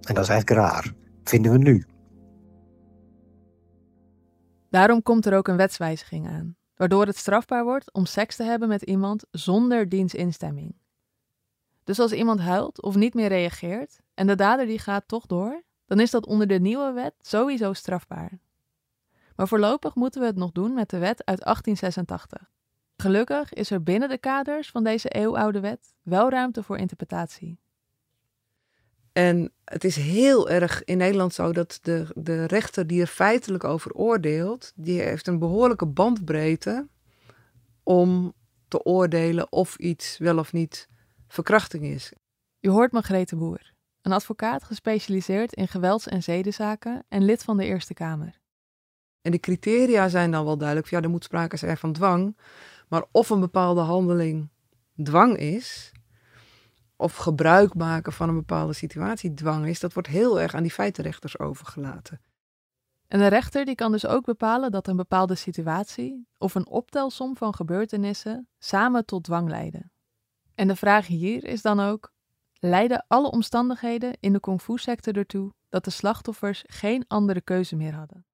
En 0.00 0.14
dat 0.14 0.24
is 0.24 0.28
eigenlijk 0.28 0.50
raar, 0.60 0.94
vinden 1.24 1.52
we 1.52 1.58
nu. 1.58 1.84
Daarom 4.70 5.02
komt 5.02 5.26
er 5.26 5.36
ook 5.36 5.48
een 5.48 5.56
wetswijziging 5.56 6.28
aan, 6.28 6.56
waardoor 6.76 7.06
het 7.06 7.16
strafbaar 7.16 7.64
wordt 7.64 7.92
om 7.92 8.06
seks 8.06 8.36
te 8.36 8.42
hebben 8.42 8.68
met 8.68 8.82
iemand 8.82 9.24
zonder 9.30 9.88
diens 9.88 10.14
instemming. 10.14 10.74
Dus 11.84 11.98
als 11.98 12.12
iemand 12.12 12.40
huilt 12.40 12.82
of 12.82 12.94
niet 12.94 13.14
meer 13.14 13.28
reageert 13.28 14.00
en 14.14 14.26
de 14.26 14.34
dader 14.34 14.66
die 14.66 14.78
gaat 14.78 15.08
toch 15.08 15.26
door, 15.26 15.62
dan 15.86 16.00
is 16.00 16.10
dat 16.10 16.26
onder 16.26 16.46
de 16.46 16.60
nieuwe 16.60 16.92
wet 16.92 17.14
sowieso 17.18 17.72
strafbaar. 17.72 18.38
Maar 19.34 19.48
voorlopig 19.48 19.94
moeten 19.94 20.20
we 20.20 20.26
het 20.26 20.36
nog 20.36 20.52
doen 20.52 20.74
met 20.74 20.90
de 20.90 20.98
wet 20.98 21.24
uit 21.24 21.40
1886. 21.40 22.54
Gelukkig 22.96 23.52
is 23.52 23.70
er 23.70 23.82
binnen 23.82 24.08
de 24.08 24.18
kaders 24.18 24.70
van 24.70 24.84
deze 24.84 25.08
eeuwoude 25.08 25.60
wet 25.60 25.94
wel 26.02 26.30
ruimte 26.30 26.62
voor 26.62 26.78
interpretatie. 26.78 27.58
En 29.12 29.52
het 29.64 29.84
is 29.84 29.96
heel 29.96 30.48
erg 30.48 30.84
in 30.84 30.96
Nederland 30.96 31.34
zo 31.34 31.52
dat 31.52 31.78
de, 31.82 32.06
de 32.14 32.44
rechter 32.44 32.86
die 32.86 33.00
er 33.00 33.06
feitelijk 33.06 33.64
over 33.64 33.92
oordeelt, 33.92 34.72
die 34.74 35.00
heeft 35.00 35.26
een 35.26 35.38
behoorlijke 35.38 35.86
bandbreedte 35.86 36.88
om 37.82 38.34
te 38.68 38.84
oordelen 38.84 39.52
of 39.52 39.76
iets 39.76 40.18
wel 40.18 40.38
of 40.38 40.52
niet 40.52 40.88
verkrachting 41.28 41.84
is. 41.84 42.12
U 42.60 42.68
hoort 42.68 42.92
Margrethe 42.92 43.36
Boer, 43.36 43.72
een 44.02 44.12
advocaat 44.12 44.64
gespecialiseerd 44.64 45.52
in 45.52 45.68
gewelds- 45.68 46.08
en 46.08 46.22
zedenzaken 46.22 47.04
en 47.08 47.24
lid 47.24 47.42
van 47.42 47.56
de 47.56 47.64
Eerste 47.64 47.94
Kamer. 47.94 48.40
En 49.26 49.32
de 49.32 49.40
criteria 49.40 50.08
zijn 50.08 50.30
dan 50.30 50.44
wel 50.44 50.56
duidelijk. 50.58 50.88
Ja, 50.90 51.00
er 51.00 51.10
moet 51.10 51.24
sprake 51.24 51.56
zijn 51.56 51.76
van 51.76 51.92
dwang. 51.92 52.36
Maar 52.88 53.04
of 53.10 53.30
een 53.30 53.40
bepaalde 53.40 53.80
handeling 53.80 54.48
dwang 55.02 55.36
is, 55.36 55.92
of 56.96 57.16
gebruik 57.16 57.74
maken 57.74 58.12
van 58.12 58.28
een 58.28 58.34
bepaalde 58.34 58.72
situatie 58.72 59.34
dwang 59.34 59.66
is, 59.66 59.80
dat 59.80 59.92
wordt 59.92 60.08
heel 60.08 60.40
erg 60.40 60.54
aan 60.54 60.62
die 60.62 60.72
feitenrechters 60.72 61.38
overgelaten. 61.38 62.20
En 63.06 63.18
de 63.18 63.26
rechter 63.26 63.64
die 63.64 63.74
kan 63.74 63.92
dus 63.92 64.06
ook 64.06 64.24
bepalen 64.24 64.70
dat 64.70 64.86
een 64.86 64.96
bepaalde 64.96 65.34
situatie 65.34 66.26
of 66.38 66.54
een 66.54 66.66
optelsom 66.66 67.36
van 67.36 67.54
gebeurtenissen 67.54 68.48
samen 68.58 69.04
tot 69.04 69.24
dwang 69.24 69.48
leiden. 69.48 69.90
En 70.54 70.68
de 70.68 70.76
vraag 70.76 71.06
hier 71.06 71.44
is 71.44 71.62
dan 71.62 71.80
ook: 71.80 72.12
leiden 72.58 73.04
alle 73.08 73.30
omstandigheden 73.30 74.16
in 74.20 74.32
de 74.32 74.40
kung 74.40 74.60
fu 74.62 74.78
sector 74.78 75.16
ertoe 75.16 75.52
dat 75.68 75.84
de 75.84 75.90
slachtoffers 75.90 76.64
geen 76.66 77.04
andere 77.08 77.40
keuze 77.40 77.76
meer 77.76 77.94
hadden? 77.94 78.24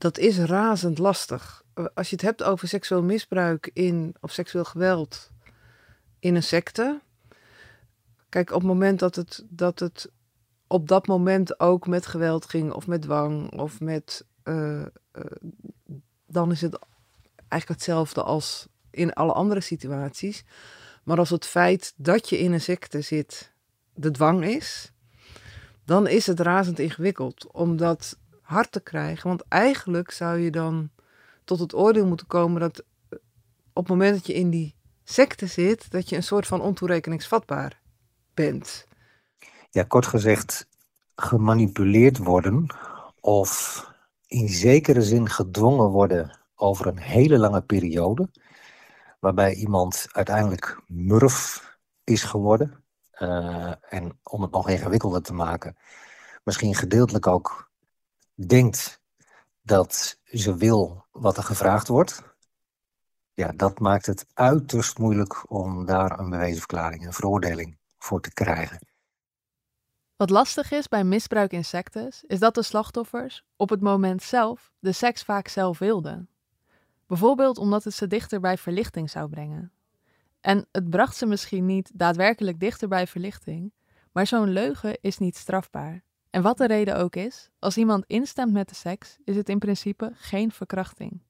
Dat 0.00 0.18
is 0.18 0.38
razend 0.38 0.98
lastig. 0.98 1.62
Als 1.94 2.10
je 2.10 2.16
het 2.16 2.24
hebt 2.24 2.42
over 2.42 2.68
seksueel 2.68 3.02
misbruik 3.02 3.70
in, 3.72 4.14
of 4.20 4.32
seksueel 4.32 4.64
geweld 4.64 5.30
in 6.18 6.34
een 6.34 6.42
secte. 6.42 7.00
Kijk, 8.28 8.50
op 8.50 8.60
het 8.60 8.66
moment 8.66 8.98
dat 8.98 9.16
het, 9.16 9.44
dat 9.48 9.78
het 9.78 10.10
op 10.66 10.88
dat 10.88 11.06
moment 11.06 11.60
ook 11.60 11.86
met 11.86 12.06
geweld 12.06 12.46
ging, 12.46 12.72
of 12.72 12.86
met 12.86 13.02
dwang, 13.02 13.52
of 13.52 13.80
met. 13.80 14.26
Uh, 14.44 14.80
uh, 14.80 14.86
dan 16.26 16.50
is 16.50 16.60
het 16.60 16.78
eigenlijk 17.48 17.80
hetzelfde 17.80 18.22
als 18.22 18.66
in 18.90 19.12
alle 19.12 19.32
andere 19.32 19.60
situaties. 19.60 20.44
Maar 21.04 21.18
als 21.18 21.30
het 21.30 21.46
feit 21.46 21.92
dat 21.96 22.28
je 22.28 22.38
in 22.38 22.52
een 22.52 22.60
secte 22.60 23.00
zit 23.00 23.52
de 23.94 24.10
dwang 24.10 24.44
is, 24.44 24.92
dan 25.84 26.06
is 26.06 26.26
het 26.26 26.40
razend 26.40 26.78
ingewikkeld. 26.78 27.52
Omdat 27.52 28.18
hard 28.50 28.72
te 28.72 28.80
krijgen. 28.80 29.28
Want 29.28 29.44
eigenlijk 29.48 30.10
zou 30.10 30.38
je 30.38 30.50
dan 30.50 30.90
tot 31.44 31.58
het 31.58 31.74
oordeel 31.74 32.06
moeten 32.06 32.26
komen 32.26 32.60
dat 32.60 32.78
eh, 32.78 33.18
op 33.72 33.82
het 33.82 33.88
moment 33.88 34.14
dat 34.14 34.26
je 34.26 34.34
in 34.34 34.50
die 34.50 34.74
secte 35.04 35.46
zit, 35.46 35.90
dat 35.90 36.08
je 36.08 36.16
een 36.16 36.22
soort 36.22 36.46
van 36.46 36.60
ontoerekeningsvatbaar 36.60 37.80
bent. 38.34 38.86
Ja, 39.70 39.82
kort 39.82 40.06
gezegd, 40.06 40.68
gemanipuleerd 41.14 42.18
worden 42.18 42.66
of 43.20 43.84
in 44.26 44.48
zekere 44.48 45.02
zin 45.02 45.28
gedwongen 45.28 45.88
worden 45.88 46.38
over 46.54 46.86
een 46.86 46.98
hele 46.98 47.38
lange 47.38 47.62
periode, 47.62 48.28
waarbij 49.20 49.54
iemand 49.54 50.06
uiteindelijk 50.12 50.80
murf 50.86 51.68
is 52.04 52.22
geworden. 52.22 52.84
Uh, 53.18 53.72
en 53.88 54.18
om 54.22 54.42
het 54.42 54.50
nog 54.50 54.68
ingewikkelder 54.68 55.22
te 55.22 55.32
maken, 55.32 55.76
misschien 56.44 56.74
gedeeltelijk 56.74 57.26
ook 57.26 57.69
denkt 58.46 59.00
dat 59.62 60.18
ze 60.24 60.56
wil 60.56 61.04
wat 61.10 61.36
er 61.36 61.42
gevraagd 61.42 61.88
wordt, 61.88 62.22
ja, 63.34 63.52
dat 63.56 63.78
maakt 63.78 64.06
het 64.06 64.26
uiterst 64.34 64.98
moeilijk 64.98 65.50
om 65.50 65.84
daar 65.84 66.18
een 66.18 66.30
bewezen 66.30 66.58
verklaring, 66.58 67.06
een 67.06 67.12
veroordeling 67.12 67.78
voor 67.98 68.20
te 68.20 68.32
krijgen. 68.32 68.86
Wat 70.16 70.30
lastig 70.30 70.70
is 70.70 70.88
bij 70.88 71.04
misbruik 71.04 71.52
in 71.52 71.64
sectes, 71.64 72.24
is 72.26 72.38
dat 72.38 72.54
de 72.54 72.62
slachtoffers 72.62 73.44
op 73.56 73.70
het 73.70 73.80
moment 73.80 74.22
zelf 74.22 74.72
de 74.78 74.92
seks 74.92 75.22
vaak 75.22 75.48
zelf 75.48 75.78
wilden. 75.78 76.28
Bijvoorbeeld 77.06 77.58
omdat 77.58 77.84
het 77.84 77.94
ze 77.94 78.06
dichter 78.06 78.40
bij 78.40 78.58
verlichting 78.58 79.10
zou 79.10 79.28
brengen. 79.28 79.72
En 80.40 80.66
het 80.72 80.90
bracht 80.90 81.16
ze 81.16 81.26
misschien 81.26 81.66
niet 81.66 81.90
daadwerkelijk 81.94 82.60
dichter 82.60 82.88
bij 82.88 83.06
verlichting, 83.06 83.72
maar 84.12 84.26
zo'n 84.26 84.48
leugen 84.48 84.98
is 85.00 85.18
niet 85.18 85.36
strafbaar. 85.36 86.02
En 86.30 86.42
wat 86.42 86.58
de 86.58 86.66
reden 86.66 86.96
ook 86.96 87.16
is, 87.16 87.50
als 87.58 87.76
iemand 87.76 88.04
instemt 88.06 88.52
met 88.52 88.68
de 88.68 88.74
seks, 88.74 89.18
is 89.24 89.36
het 89.36 89.48
in 89.48 89.58
principe 89.58 90.12
geen 90.14 90.52
verkrachting. 90.52 91.20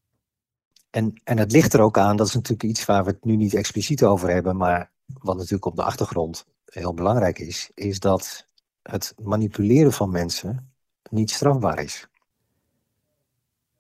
En, 0.90 1.20
en 1.24 1.38
het 1.38 1.52
ligt 1.52 1.72
er 1.72 1.80
ook 1.80 1.98
aan, 1.98 2.16
dat 2.16 2.26
is 2.26 2.34
natuurlijk 2.34 2.62
iets 2.62 2.84
waar 2.84 3.04
we 3.04 3.10
het 3.10 3.24
nu 3.24 3.36
niet 3.36 3.54
expliciet 3.54 4.04
over 4.04 4.30
hebben, 4.30 4.56
maar 4.56 4.90
wat 5.06 5.36
natuurlijk 5.36 5.64
op 5.64 5.76
de 5.76 5.82
achtergrond 5.82 6.46
heel 6.64 6.94
belangrijk 6.94 7.38
is, 7.38 7.70
is 7.74 8.00
dat 8.00 8.46
het 8.82 9.14
manipuleren 9.22 9.92
van 9.92 10.10
mensen 10.10 10.72
niet 11.10 11.30
strafbaar 11.30 11.78
is. 11.78 12.08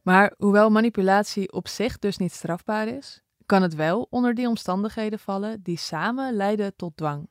Maar 0.02 0.34
hoewel 0.38 0.70
manipulatie 0.70 1.52
op 1.52 1.68
zich 1.68 1.98
dus 1.98 2.16
niet 2.16 2.32
strafbaar 2.32 2.88
is, 2.88 3.22
kan 3.46 3.62
het 3.62 3.74
wel 3.74 4.06
onder 4.10 4.34
die 4.34 4.48
omstandigheden 4.48 5.18
vallen 5.18 5.62
die 5.62 5.78
samen 5.78 6.34
leiden 6.34 6.76
tot 6.76 6.96
dwang. 6.96 7.28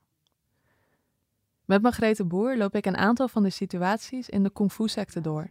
Met 1.70 1.82
Margrethe 1.82 2.26
Boer 2.26 2.58
loop 2.58 2.76
ik 2.76 2.86
een 2.86 2.98
aantal 2.98 3.28
van 3.28 3.44
de 3.44 3.50
situaties 3.50 4.30
in 4.30 4.44
de 4.44 4.50
kung 4.50 4.72
fu 4.72 4.88
secte 4.88 5.22
door. 5.22 5.50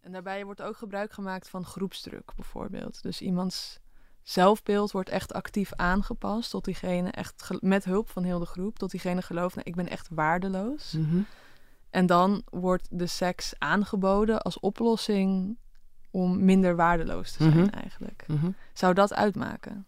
En 0.00 0.12
daarbij 0.12 0.44
wordt 0.44 0.62
ook 0.62 0.76
gebruik 0.76 1.12
gemaakt 1.12 1.48
van 1.48 1.64
groepsdruk 1.64 2.32
bijvoorbeeld. 2.36 3.02
Dus 3.02 3.20
iemands 3.20 3.78
zelfbeeld 4.22 4.90
wordt 4.90 5.08
echt 5.08 5.32
actief 5.32 5.72
aangepast 5.72 6.50
tot 6.50 6.64
diegene 6.64 7.10
echt 7.10 7.50
met 7.60 7.84
hulp 7.84 8.08
van 8.08 8.22
heel 8.22 8.38
de 8.38 8.46
groep, 8.46 8.78
tot 8.78 8.90
diegene 8.90 9.22
gelooft, 9.22 9.54
nou, 9.54 9.66
ik 9.68 9.76
ben 9.76 9.88
echt 9.88 10.08
waardeloos. 10.10 10.92
Mhm. 10.92 11.20
En 11.90 12.06
dan 12.06 12.42
wordt 12.50 12.88
de 12.90 13.06
seks 13.06 13.54
aangeboden 13.58 14.42
als 14.42 14.60
oplossing 14.60 15.58
om 16.10 16.44
minder 16.44 16.76
waardeloos 16.76 17.32
te 17.32 17.42
zijn 17.42 17.56
mhm. 17.56 17.68
eigenlijk. 17.68 18.24
Mhm. 18.26 18.50
Zou 18.72 18.94
dat 18.94 19.14
uitmaken? 19.14 19.86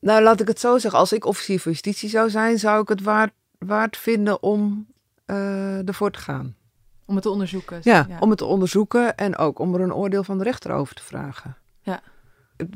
Nou, 0.00 0.22
laat 0.22 0.40
ik 0.40 0.48
het 0.48 0.60
zo 0.60 0.78
zeggen. 0.78 1.00
Als 1.00 1.12
ik 1.12 1.24
officier 1.24 1.60
van 1.60 1.72
justitie 1.72 2.08
zou 2.08 2.30
zijn, 2.30 2.58
zou 2.58 2.82
ik 2.82 2.88
het 2.88 3.02
waard 3.02 3.32
waard 3.58 3.96
vinden 3.96 4.42
om 4.42 4.86
uh, 5.26 5.88
ervoor 5.88 6.10
te 6.10 6.18
gaan. 6.18 6.56
Om 7.04 7.14
het 7.14 7.22
te 7.22 7.30
onderzoeken. 7.30 7.80
Ja, 7.82 8.06
om 8.20 8.28
het 8.30 8.38
te 8.38 8.44
onderzoeken 8.44 9.16
en 9.16 9.36
ook 9.36 9.58
om 9.58 9.74
er 9.74 9.80
een 9.80 9.94
oordeel 9.94 10.24
van 10.24 10.38
de 10.38 10.44
rechter 10.44 10.70
over 10.70 10.94
te 10.94 11.02
vragen. 11.02 11.56
Ja. 11.82 12.00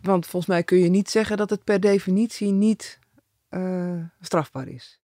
Want 0.02 0.26
volgens 0.26 0.52
mij 0.52 0.62
kun 0.62 0.78
je 0.78 0.88
niet 0.88 1.10
zeggen 1.10 1.36
dat 1.36 1.50
het 1.50 1.64
per 1.64 1.80
definitie 1.80 2.52
niet 2.52 2.98
uh, 3.50 4.04
strafbaar 4.20 4.68
is. 4.68 5.00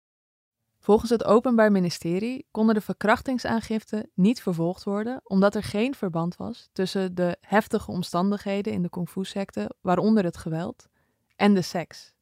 Volgens 0.79 1.09
het 1.09 1.23
Openbaar 1.23 1.71
Ministerie 1.71 2.47
konden 2.51 2.75
de 2.75 2.81
verkrachtingsaangiften 2.81 4.09
niet 4.13 4.41
vervolgd 4.41 4.83
worden 4.83 5.21
omdat 5.23 5.55
er 5.55 5.63
geen 5.63 5.95
verband 5.95 6.35
was 6.35 6.69
tussen 6.73 7.15
de 7.15 7.37
heftige 7.41 7.91
omstandigheden 7.91 8.73
in 8.73 8.81
de 8.81 8.89
kung 8.89 9.09
fu-secte, 9.09 9.71
waaronder 9.81 10.23
het 10.23 10.37
geweld, 10.37 10.87
en 11.35 11.53
de 11.53 11.61
seks. 11.61 12.13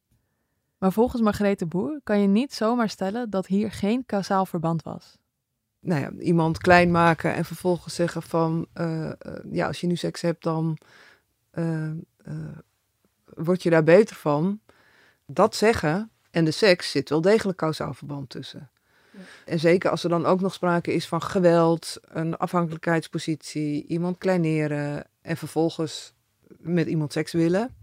Maar 0.79 0.91
volgens 0.91 1.21
Margrethe 1.21 1.65
Boer 1.65 1.99
kan 2.03 2.21
je 2.21 2.27
niet 2.27 2.53
zomaar 2.53 2.89
stellen 2.89 3.29
dat 3.29 3.47
hier 3.47 3.71
geen 3.71 4.05
kausaal 4.05 4.45
verband 4.45 4.83
was. 4.83 5.17
Nou 5.79 6.01
ja, 6.01 6.11
iemand 6.23 6.57
klein 6.57 6.91
maken 6.91 7.33
en 7.33 7.45
vervolgens 7.45 7.95
zeggen 7.95 8.21
van, 8.21 8.67
uh, 8.73 9.11
ja, 9.51 9.67
als 9.67 9.81
je 9.81 9.87
nu 9.87 9.95
seks 9.95 10.21
hebt, 10.21 10.43
dan 10.43 10.77
uh, 11.53 11.91
word 13.23 13.63
je 13.63 13.69
daar 13.69 13.83
beter 13.83 14.15
van. 14.15 14.59
Dat 15.25 15.55
zeggen 15.55 16.11
en 16.31 16.45
de 16.45 16.51
seks 16.51 16.91
zit 16.91 17.09
wel 17.09 17.21
degelijk 17.21 17.57
kausaal 17.57 17.93
verband 17.93 18.29
tussen. 18.29 18.69
Ja. 19.11 19.19
En 19.45 19.59
zeker 19.59 19.89
als 19.89 20.03
er 20.03 20.09
dan 20.09 20.25
ook 20.25 20.41
nog 20.41 20.53
sprake 20.53 20.93
is 20.93 21.07
van 21.07 21.21
geweld, 21.21 21.97
een 22.07 22.37
afhankelijkheidspositie, 22.37 23.85
iemand 23.85 24.17
kleineren 24.17 25.05
en 25.21 25.37
vervolgens 25.37 26.13
met 26.57 26.87
iemand 26.87 27.13
seks 27.13 27.31
willen. 27.31 27.75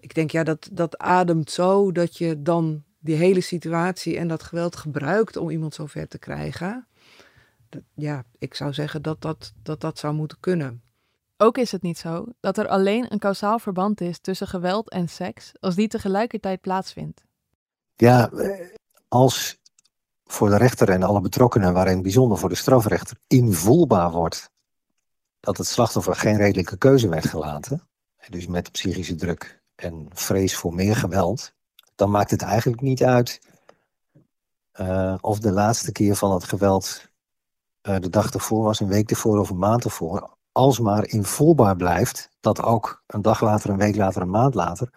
Ik 0.00 0.14
denk, 0.14 0.30
ja, 0.30 0.42
dat, 0.42 0.68
dat 0.72 0.98
ademt 0.98 1.50
zo 1.50 1.92
dat 1.92 2.16
je 2.18 2.42
dan 2.42 2.82
die 2.98 3.16
hele 3.16 3.40
situatie 3.40 4.18
en 4.18 4.28
dat 4.28 4.42
geweld 4.42 4.76
gebruikt 4.76 5.36
om 5.36 5.50
iemand 5.50 5.74
zover 5.74 6.08
te 6.08 6.18
krijgen. 6.18 6.86
Dat, 7.68 7.82
ja, 7.94 8.24
ik 8.38 8.54
zou 8.54 8.72
zeggen 8.72 9.02
dat 9.02 9.20
dat, 9.20 9.52
dat 9.62 9.80
dat 9.80 9.98
zou 9.98 10.14
moeten 10.14 10.36
kunnen. 10.40 10.82
Ook 11.36 11.58
is 11.58 11.72
het 11.72 11.82
niet 11.82 11.98
zo 11.98 12.26
dat 12.40 12.58
er 12.58 12.68
alleen 12.68 13.12
een 13.12 13.18
kausaal 13.18 13.58
verband 13.58 14.00
is 14.00 14.18
tussen 14.18 14.46
geweld 14.46 14.90
en 14.90 15.08
seks 15.08 15.52
als 15.60 15.74
die 15.74 15.88
tegelijkertijd 15.88 16.60
plaatsvindt. 16.60 17.24
Ja, 17.96 18.30
als 19.08 19.58
voor 20.24 20.48
de 20.48 20.56
rechter 20.56 20.88
en 20.88 21.02
alle 21.02 21.20
betrokkenen, 21.20 21.72
waarin 21.72 22.02
bijzonder 22.02 22.38
voor 22.38 22.48
de 22.48 22.54
strafrechter, 22.54 23.16
invoelbaar 23.26 24.10
wordt 24.10 24.50
dat 25.40 25.56
het 25.56 25.66
slachtoffer 25.66 26.14
geen 26.14 26.36
redelijke 26.36 26.76
keuze 26.76 27.08
werd 27.08 27.26
gelaten, 27.26 27.88
dus 28.28 28.46
met 28.46 28.72
psychische 28.72 29.14
druk 29.14 29.57
en 29.80 30.06
vrees 30.12 30.56
voor 30.56 30.74
meer 30.74 30.96
geweld, 30.96 31.52
dan 31.94 32.10
maakt 32.10 32.30
het 32.30 32.42
eigenlijk 32.42 32.82
niet 32.82 33.02
uit 33.02 33.40
uh, 34.80 35.14
of 35.20 35.38
de 35.38 35.52
laatste 35.52 35.92
keer 35.92 36.16
van 36.16 36.32
het 36.32 36.44
geweld 36.44 37.10
uh, 37.82 37.96
de 37.98 38.08
dag 38.08 38.30
ervoor 38.30 38.62
was, 38.62 38.80
een 38.80 38.88
week 38.88 39.10
ervoor 39.10 39.38
of 39.38 39.50
een 39.50 39.58
maand 39.58 39.84
ervoor. 39.84 40.36
Als 40.52 40.78
maar 40.78 41.06
invoelbaar 41.06 41.76
blijft 41.76 42.30
dat 42.40 42.62
ook 42.62 43.02
een 43.06 43.22
dag 43.22 43.40
later, 43.40 43.70
een 43.70 43.78
week 43.78 43.96
later, 43.96 44.22
een 44.22 44.30
maand 44.30 44.54
later, 44.54 44.90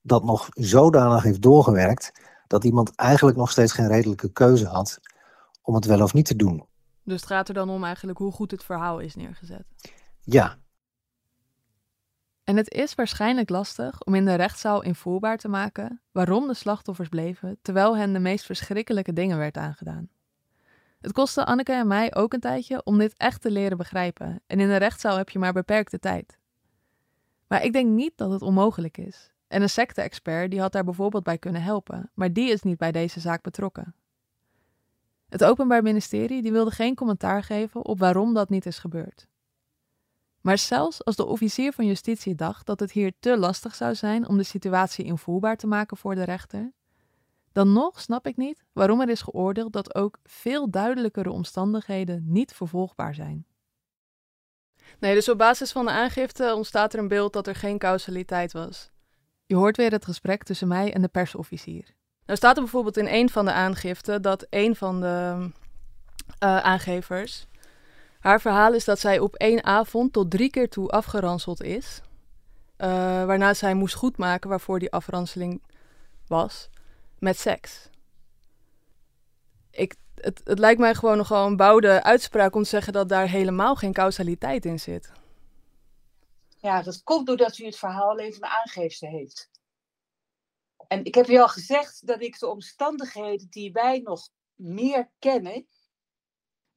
dat 0.00 0.24
nog 0.24 0.48
zodanig 0.50 1.22
heeft 1.22 1.42
doorgewerkt 1.42 2.12
dat 2.46 2.64
iemand 2.64 2.94
eigenlijk 2.94 3.36
nog 3.36 3.50
steeds 3.50 3.72
geen 3.72 3.88
redelijke 3.88 4.32
keuze 4.32 4.66
had 4.66 5.00
om 5.62 5.74
het 5.74 5.84
wel 5.84 6.02
of 6.02 6.14
niet 6.14 6.26
te 6.26 6.36
doen. 6.36 6.66
Dus 7.04 7.20
het 7.20 7.30
gaat 7.30 7.48
er 7.48 7.54
dan 7.54 7.68
om 7.68 7.84
eigenlijk 7.84 8.18
hoe 8.18 8.32
goed 8.32 8.50
het 8.50 8.64
verhaal 8.64 8.98
is 8.98 9.14
neergezet. 9.14 9.64
Ja. 10.20 10.56
En 12.44 12.56
het 12.56 12.70
is 12.70 12.94
waarschijnlijk 12.94 13.48
lastig 13.48 14.00
om 14.00 14.14
in 14.14 14.24
de 14.24 14.34
rechtszaal 14.34 14.82
invoerbaar 14.82 15.36
te 15.36 15.48
maken 15.48 16.00
waarom 16.12 16.46
de 16.46 16.54
slachtoffers 16.54 17.08
bleven 17.08 17.58
terwijl 17.62 17.96
hen 17.96 18.12
de 18.12 18.18
meest 18.18 18.44
verschrikkelijke 18.44 19.12
dingen 19.12 19.38
werd 19.38 19.56
aangedaan. 19.56 20.08
Het 21.00 21.12
kostte 21.12 21.44
Anneke 21.44 21.72
en 21.72 21.86
mij 21.86 22.14
ook 22.14 22.32
een 22.32 22.40
tijdje 22.40 22.84
om 22.84 22.98
dit 22.98 23.14
echt 23.16 23.40
te 23.40 23.50
leren 23.50 23.76
begrijpen 23.76 24.42
en 24.46 24.60
in 24.60 24.68
de 24.68 24.76
rechtszaal 24.76 25.16
heb 25.16 25.30
je 25.30 25.38
maar 25.38 25.52
beperkte 25.52 25.98
tijd. 25.98 26.38
Maar 27.46 27.64
ik 27.64 27.72
denk 27.72 27.88
niet 27.88 28.12
dat 28.16 28.30
het 28.30 28.42
onmogelijk 28.42 28.98
is. 28.98 29.32
En 29.48 29.62
een 29.62 29.70
secte-expert 29.70 30.50
die 30.50 30.60
had 30.60 30.72
daar 30.72 30.84
bijvoorbeeld 30.84 31.24
bij 31.24 31.38
kunnen 31.38 31.62
helpen, 31.62 32.10
maar 32.14 32.32
die 32.32 32.50
is 32.50 32.62
niet 32.62 32.78
bij 32.78 32.92
deze 32.92 33.20
zaak 33.20 33.42
betrokken. 33.42 33.94
Het 35.28 35.44
Openbaar 35.44 35.82
Ministerie 35.82 36.42
die 36.42 36.52
wilde 36.52 36.70
geen 36.70 36.94
commentaar 36.94 37.42
geven 37.42 37.84
op 37.84 37.98
waarom 37.98 38.34
dat 38.34 38.48
niet 38.48 38.66
is 38.66 38.78
gebeurd. 38.78 39.28
Maar 40.42 40.58
zelfs 40.58 41.04
als 41.04 41.16
de 41.16 41.26
officier 41.26 41.72
van 41.72 41.86
justitie 41.86 42.34
dacht 42.34 42.66
dat 42.66 42.80
het 42.80 42.92
hier 42.92 43.12
te 43.20 43.38
lastig 43.38 43.74
zou 43.74 43.94
zijn 43.94 44.28
om 44.28 44.36
de 44.36 44.42
situatie 44.42 45.04
invoerbaar 45.04 45.56
te 45.56 45.66
maken 45.66 45.96
voor 45.96 46.14
de 46.14 46.24
rechter, 46.24 46.72
dan 47.52 47.72
nog 47.72 48.00
snap 48.00 48.26
ik 48.26 48.36
niet 48.36 48.64
waarom 48.72 49.00
er 49.00 49.08
is 49.08 49.22
geoordeeld 49.22 49.72
dat 49.72 49.94
ook 49.94 50.18
veel 50.24 50.70
duidelijkere 50.70 51.30
omstandigheden 51.30 52.22
niet 52.26 52.52
vervolgbaar 52.52 53.14
zijn. 53.14 53.46
Nee, 54.98 55.14
dus 55.14 55.28
op 55.28 55.38
basis 55.38 55.72
van 55.72 55.84
de 55.84 55.90
aangifte 55.90 56.54
ontstaat 56.54 56.92
er 56.92 56.98
een 56.98 57.08
beeld 57.08 57.32
dat 57.32 57.46
er 57.46 57.54
geen 57.54 57.78
causaliteit 57.78 58.52
was. 58.52 58.90
Je 59.46 59.54
hoort 59.54 59.76
weer 59.76 59.90
het 59.90 60.04
gesprek 60.04 60.42
tussen 60.42 60.68
mij 60.68 60.94
en 60.94 61.02
de 61.02 61.08
persofficier. 61.08 61.94
Nou 62.26 62.38
staat 62.38 62.56
er 62.56 62.62
bijvoorbeeld 62.62 62.96
in 62.96 63.06
een 63.06 63.28
van 63.28 63.44
de 63.44 63.52
aangiften 63.52 64.22
dat 64.22 64.46
een 64.50 64.76
van 64.76 65.00
de 65.00 65.48
uh, 66.42 66.56
aangevers. 66.58 67.46
Haar 68.22 68.40
verhaal 68.40 68.74
is 68.74 68.84
dat 68.84 68.98
zij 68.98 69.18
op 69.18 69.34
één 69.34 69.64
avond 69.64 70.12
tot 70.12 70.30
drie 70.30 70.50
keer 70.50 70.68
toe 70.68 70.88
afgeranseld 70.88 71.62
is. 71.62 72.00
Uh, 72.78 72.88
waarna 73.24 73.54
zij 73.54 73.74
moest 73.74 73.94
goedmaken 73.94 74.50
waarvoor 74.50 74.78
die 74.78 74.92
afranseling 74.92 75.62
was. 76.26 76.68
Met 77.18 77.38
seks. 77.38 77.88
Ik, 79.70 79.94
het, 80.14 80.40
het 80.44 80.58
lijkt 80.58 80.80
mij 80.80 80.94
gewoon 80.94 81.16
nogal 81.16 81.46
een 81.46 81.56
bouwde 81.56 82.02
uitspraak 82.02 82.54
om 82.54 82.62
te 82.62 82.68
zeggen 82.68 82.92
dat 82.92 83.08
daar 83.08 83.28
helemaal 83.28 83.74
geen 83.74 83.92
causaliteit 83.92 84.64
in 84.64 84.80
zit. 84.80 85.12
Ja, 86.56 86.82
dat 86.82 87.02
komt 87.02 87.26
doordat 87.26 87.58
u 87.58 87.64
het 87.64 87.78
verhaal 87.78 88.10
alleen 88.10 88.32
van 88.32 88.40
de 88.40 88.48
aangeefster 88.48 89.08
heeft. 89.08 89.50
En 90.88 91.04
ik 91.04 91.14
heb 91.14 91.28
u 91.28 91.38
al 91.38 91.48
gezegd 91.48 92.06
dat 92.06 92.20
ik 92.20 92.38
de 92.38 92.48
omstandigheden 92.48 93.46
die 93.50 93.72
wij 93.72 93.98
nog 93.98 94.28
meer 94.54 95.10
kennen, 95.18 95.66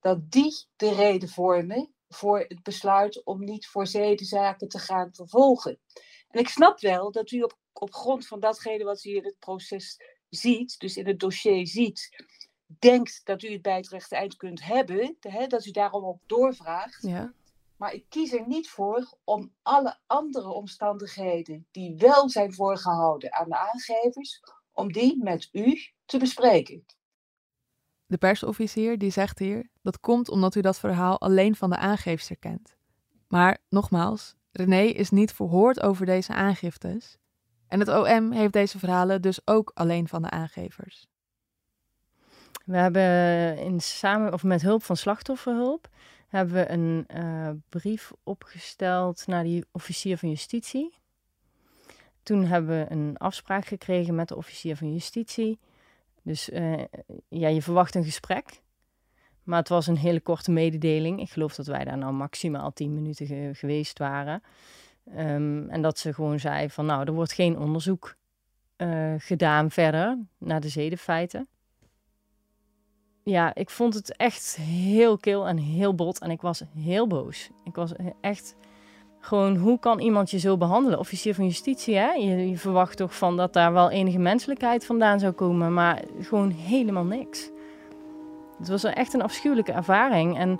dat 0.05 0.31
die 0.31 0.65
de 0.75 0.93
reden 0.93 1.29
vormen 1.29 1.93
voor 2.07 2.39
het 2.39 2.63
besluit 2.63 3.23
om 3.23 3.43
niet 3.43 3.67
voor 3.67 3.87
zedenzaken 3.87 4.67
te 4.67 4.79
gaan 4.79 5.13
vervolgen. 5.13 5.79
En 6.29 6.39
ik 6.39 6.47
snap 6.47 6.79
wel 6.79 7.11
dat 7.11 7.31
u 7.31 7.41
op, 7.41 7.57
op 7.73 7.93
grond 7.93 8.27
van 8.27 8.39
datgene 8.39 8.83
wat 8.83 9.03
u 9.03 9.15
in 9.15 9.23
het 9.23 9.39
proces 9.39 9.99
ziet, 10.29 10.79
dus 10.79 10.97
in 10.97 11.07
het 11.07 11.19
dossier 11.19 11.67
ziet, 11.67 12.25
denkt 12.79 13.21
dat 13.23 13.43
u 13.43 13.51
het 13.51 13.61
bij 13.61 13.75
het 13.75 13.89
rechte 13.89 14.15
eind 14.15 14.35
kunt 14.35 14.63
hebben, 14.63 15.17
dat 15.47 15.65
u 15.65 15.71
daarom 15.71 16.05
ook 16.05 16.19
doorvraagt. 16.25 17.01
Ja. 17.01 17.33
Maar 17.77 17.93
ik 17.93 18.05
kies 18.09 18.33
er 18.33 18.47
niet 18.47 18.69
voor 18.69 19.17
om 19.23 19.53
alle 19.61 19.99
andere 20.05 20.49
omstandigheden 20.49 21.67
die 21.71 21.95
wel 21.97 22.29
zijn 22.29 22.53
voorgehouden 22.53 23.33
aan 23.33 23.49
de 23.49 23.57
aangevers, 23.57 24.41
om 24.73 24.91
die 24.91 25.23
met 25.23 25.49
u 25.51 25.79
te 26.05 26.17
bespreken. 26.17 26.85
De 28.05 28.17
persofficier 28.17 28.97
die 28.97 29.11
zegt 29.11 29.39
hier 29.39 29.69
dat 29.81 29.99
komt 29.99 30.29
omdat 30.29 30.55
u 30.55 30.61
dat 30.61 30.79
verhaal 30.79 31.19
alleen 31.19 31.55
van 31.55 31.69
de 31.69 31.77
aangeefster 31.77 32.37
kent. 32.37 32.75
Maar 33.27 33.57
nogmaals, 33.69 34.35
René 34.51 34.81
is 34.81 35.09
niet 35.09 35.33
verhoord 35.33 35.81
over 35.81 36.05
deze 36.05 36.33
aangiftes. 36.33 37.17
En 37.67 37.79
het 37.79 37.89
OM 37.89 38.31
heeft 38.31 38.53
deze 38.53 38.79
verhalen 38.79 39.21
dus 39.21 39.47
ook 39.47 39.71
alleen 39.73 40.07
van 40.07 40.21
de 40.21 40.29
aangevers. 40.29 41.07
We 42.65 42.77
hebben 42.77 43.57
in 43.57 43.79
samen, 43.79 44.33
of 44.33 44.43
met 44.43 44.61
hulp 44.61 44.83
van 44.83 44.97
slachtofferhulp 44.97 45.89
hebben 46.27 46.55
we 46.55 46.69
een 46.69 47.07
uh, 47.15 47.49
brief 47.69 48.11
opgesteld 48.23 49.27
naar 49.27 49.43
die 49.43 49.65
officier 49.71 50.17
van 50.17 50.29
justitie. 50.29 50.97
Toen 52.23 52.45
hebben 52.45 52.79
we 52.79 52.91
een 52.91 53.17
afspraak 53.17 53.65
gekregen 53.65 54.15
met 54.15 54.27
de 54.27 54.35
officier 54.35 54.77
van 54.77 54.93
justitie. 54.93 55.59
Dus 56.25 56.49
uh, 56.49 56.83
ja, 57.29 57.47
je 57.47 57.61
verwacht 57.61 57.95
een 57.95 58.03
gesprek. 58.03 58.61
Maar 59.43 59.59
het 59.59 59.69
was 59.69 59.87
een 59.87 59.97
hele 59.97 60.19
korte 60.19 60.51
mededeling. 60.51 61.19
Ik 61.19 61.29
geloof 61.29 61.55
dat 61.55 61.67
wij 61.67 61.83
daar 61.83 61.97
nou 61.97 62.13
maximaal 62.13 62.73
tien 62.73 62.93
minuten 62.93 63.27
ge 63.27 63.49
geweest 63.53 63.99
waren. 63.99 64.43
Um, 65.17 65.69
en 65.69 65.81
dat 65.81 65.99
ze 65.99 66.13
gewoon 66.13 66.39
zei 66.39 66.69
van 66.69 66.85
nou, 66.85 67.05
er 67.05 67.13
wordt 67.13 67.33
geen 67.33 67.59
onderzoek 67.59 68.15
uh, 68.77 69.13
gedaan 69.17 69.71
verder 69.71 70.17
naar 70.37 70.61
de 70.61 70.69
zedenfeiten 70.69 71.47
ja, 73.25 73.55
ik 73.55 73.69
vond 73.69 73.93
het 73.93 74.15
echt 74.15 74.55
heel 74.55 75.17
kil 75.17 75.47
en 75.47 75.57
heel 75.57 75.95
bot. 75.95 76.19
En 76.19 76.31
ik 76.31 76.41
was 76.41 76.61
heel 76.77 77.07
boos. 77.07 77.49
Ik 77.63 77.75
was 77.75 77.91
echt 78.21 78.55
gewoon, 79.25 79.55
hoe 79.55 79.79
kan 79.79 79.99
iemand 79.99 80.31
je 80.31 80.37
zo 80.37 80.57
behandelen? 80.57 80.99
Officier 80.99 81.35
van 81.35 81.45
justitie, 81.45 81.95
hè? 81.95 82.11
Je, 82.11 82.57
verwacht 82.57 82.97
toch 82.97 83.15
van 83.15 83.37
dat 83.37 83.53
daar 83.53 83.73
wel 83.73 83.89
enige 83.89 84.19
menselijkheid 84.19 84.85
vandaan 84.85 85.19
zou 85.19 85.33
komen. 85.33 85.73
Maar 85.73 86.01
gewoon 86.21 86.51
helemaal 86.51 87.03
niks. 87.03 87.49
Het 88.57 88.67
was 88.67 88.83
echt 88.83 89.13
een 89.13 89.21
afschuwelijke 89.21 89.71
ervaring. 89.71 90.37
En 90.37 90.59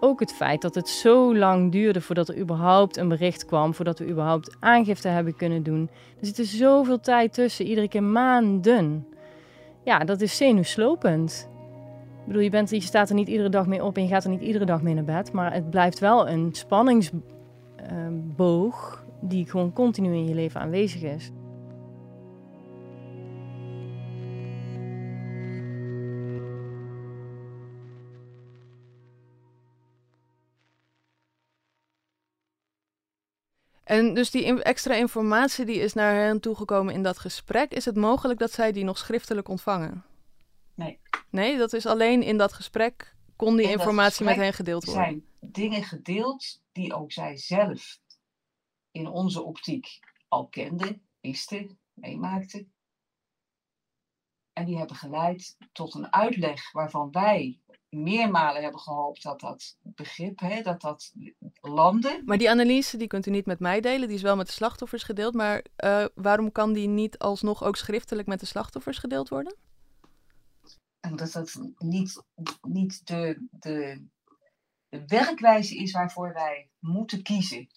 ook 0.00 0.20
het 0.20 0.32
feit 0.32 0.62
dat 0.62 0.74
het 0.74 0.88
zo 0.88 1.36
lang 1.36 1.72
duurde 1.72 2.00
voordat 2.00 2.28
er 2.28 2.38
überhaupt 2.38 2.96
een 2.96 3.08
bericht 3.08 3.44
kwam. 3.44 3.74
Voordat 3.74 3.98
we 3.98 4.08
überhaupt 4.08 4.56
aangifte 4.60 5.08
hebben 5.08 5.36
kunnen 5.36 5.62
doen. 5.62 5.90
Er 6.20 6.26
zit 6.26 6.38
er 6.38 6.44
zoveel 6.44 7.00
tijd 7.00 7.32
tussen, 7.32 7.66
iedere 7.66 7.88
keer 7.88 8.02
maanden. 8.02 9.06
Ja, 9.84 9.98
dat 9.98 10.20
is 10.20 10.36
zenuwslopend. 10.36 11.48
Ik 12.20 12.26
bedoel, 12.26 12.42
je, 12.42 12.50
bent, 12.50 12.70
je 12.70 12.80
staat 12.80 13.08
er 13.08 13.14
niet 13.14 13.28
iedere 13.28 13.48
dag 13.48 13.66
mee 13.66 13.84
op 13.84 13.96
en 13.96 14.02
je 14.02 14.08
gaat 14.08 14.24
er 14.24 14.30
niet 14.30 14.40
iedere 14.40 14.64
dag 14.64 14.82
mee 14.82 14.94
naar 14.94 15.04
bed. 15.04 15.32
Maar 15.32 15.52
het 15.52 15.70
blijft 15.70 15.98
wel 15.98 16.28
een 16.28 16.54
spanningsboog 17.84 19.04
die 19.20 19.50
gewoon 19.50 19.72
continu 19.72 20.14
in 20.14 20.24
je 20.24 20.34
leven 20.34 20.60
aanwezig 20.60 21.02
is. 21.02 21.30
En 33.84 34.14
dus 34.14 34.30
die 34.30 34.62
extra 34.62 34.94
informatie 34.94 35.64
die 35.64 35.80
is 35.80 35.92
naar 35.92 36.14
hen 36.14 36.40
toegekomen 36.40 36.94
in 36.94 37.02
dat 37.02 37.18
gesprek, 37.18 37.72
is 37.72 37.84
het 37.84 37.96
mogelijk 37.96 38.38
dat 38.38 38.52
zij 38.52 38.72
die 38.72 38.84
nog 38.84 38.98
schriftelijk 38.98 39.48
ontvangen? 39.48 40.04
Nee. 40.74 40.98
Nee, 41.30 41.58
dat 41.58 41.72
is 41.72 41.86
alleen 41.86 42.22
in 42.22 42.38
dat 42.38 42.52
gesprek 42.52 43.14
kon 43.36 43.56
die 43.56 43.70
informatie 43.70 44.24
met 44.24 44.36
hen 44.36 44.52
gedeeld 44.52 44.84
worden. 44.84 45.04
Zijn 45.04 45.24
dingen 45.52 45.82
gedeeld 45.84 46.62
die 46.72 46.94
ook 46.94 47.12
zij 47.12 47.36
zelf 47.36 48.00
in 48.90 49.06
onze 49.06 49.42
optiek 49.42 49.98
al 50.28 50.48
kenden, 50.48 51.06
wisten, 51.20 51.78
meemaakten. 51.92 52.72
En 54.52 54.64
die 54.64 54.76
hebben 54.76 54.96
geleid 54.96 55.56
tot 55.72 55.94
een 55.94 56.12
uitleg 56.12 56.72
waarvan 56.72 57.10
wij 57.10 57.60
meermalen 57.88 58.62
hebben 58.62 58.80
gehoopt 58.80 59.22
dat 59.22 59.40
dat 59.40 59.76
begrip, 59.80 60.40
hè, 60.40 60.62
dat 60.62 60.80
dat 60.80 61.12
landde. 61.60 62.22
Maar 62.24 62.38
die 62.38 62.50
analyse 62.50 62.96
die 62.96 63.06
kunt 63.06 63.26
u 63.26 63.30
niet 63.30 63.46
met 63.46 63.60
mij 63.60 63.80
delen, 63.80 64.08
die 64.08 64.16
is 64.16 64.22
wel 64.22 64.36
met 64.36 64.46
de 64.46 64.52
slachtoffers 64.52 65.02
gedeeld. 65.02 65.34
Maar 65.34 65.64
uh, 65.84 66.04
waarom 66.14 66.52
kan 66.52 66.72
die 66.72 66.88
niet 66.88 67.18
alsnog 67.18 67.64
ook 67.64 67.76
schriftelijk 67.76 68.28
met 68.28 68.40
de 68.40 68.46
slachtoffers 68.46 68.98
gedeeld 68.98 69.28
worden? 69.28 69.56
Omdat 71.00 71.32
dat 71.32 71.60
niet, 71.78 72.22
niet 72.62 73.06
de, 73.06 73.46
de, 73.50 74.06
de 74.10 74.12
werkwijze 75.06 75.76
is 75.76 75.92
waarvoor 75.92 76.32
wij 76.32 76.70
moeten 76.78 77.22
kiezen. 77.22 77.68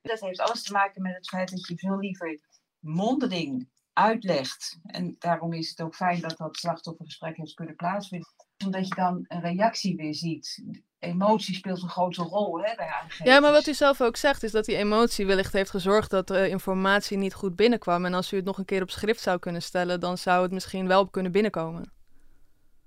Dat 0.00 0.20
heeft 0.20 0.40
alles 0.40 0.62
te 0.62 0.72
maken 0.72 1.02
met 1.02 1.14
het 1.14 1.28
feit 1.28 1.50
dat 1.50 1.66
je 1.66 1.78
veel 1.78 1.98
liever 1.98 2.40
mondeling 2.78 3.68
uitlegt. 3.92 4.78
En 4.82 5.16
daarom 5.18 5.52
is 5.52 5.68
het 5.70 5.82
ook 5.82 5.94
fijn 5.94 6.20
dat 6.20 6.36
dat 6.36 6.56
slachtoffergesprek 6.56 7.36
heeft 7.36 7.54
kunnen 7.54 7.76
plaatsvinden 7.76 8.28
omdat 8.64 8.88
je 8.88 8.94
dan 8.94 9.24
een 9.28 9.40
reactie 9.40 9.96
weer 9.96 10.14
ziet. 10.14 10.64
Emotie 10.98 11.54
speelt 11.54 11.82
een 11.82 11.88
grote 11.88 12.22
rol 12.22 12.62
hè, 12.62 12.74
bij 12.74 12.86
aangevers. 12.86 13.28
Ja, 13.28 13.40
maar 13.40 13.52
wat 13.52 13.66
u 13.66 13.74
zelf 13.74 14.00
ook 14.00 14.16
zegt, 14.16 14.42
is 14.42 14.52
dat 14.52 14.64
die 14.64 14.76
emotie 14.76 15.26
wellicht 15.26 15.52
heeft 15.52 15.70
gezorgd 15.70 16.10
dat 16.10 16.26
de 16.26 16.48
informatie 16.48 17.16
niet 17.16 17.34
goed 17.34 17.56
binnenkwam. 17.56 18.04
En 18.04 18.14
als 18.14 18.32
u 18.32 18.36
het 18.36 18.44
nog 18.44 18.58
een 18.58 18.64
keer 18.64 18.82
op 18.82 18.90
schrift 18.90 19.20
zou 19.20 19.38
kunnen 19.38 19.62
stellen, 19.62 20.00
dan 20.00 20.18
zou 20.18 20.42
het 20.42 20.52
misschien 20.52 20.86
wel 20.86 21.08
kunnen 21.08 21.32
binnenkomen. 21.32 21.92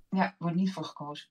Ja, 0.08 0.34
wordt 0.38 0.56
niet 0.56 0.72
voor 0.72 0.84
gekozen. 0.84 1.28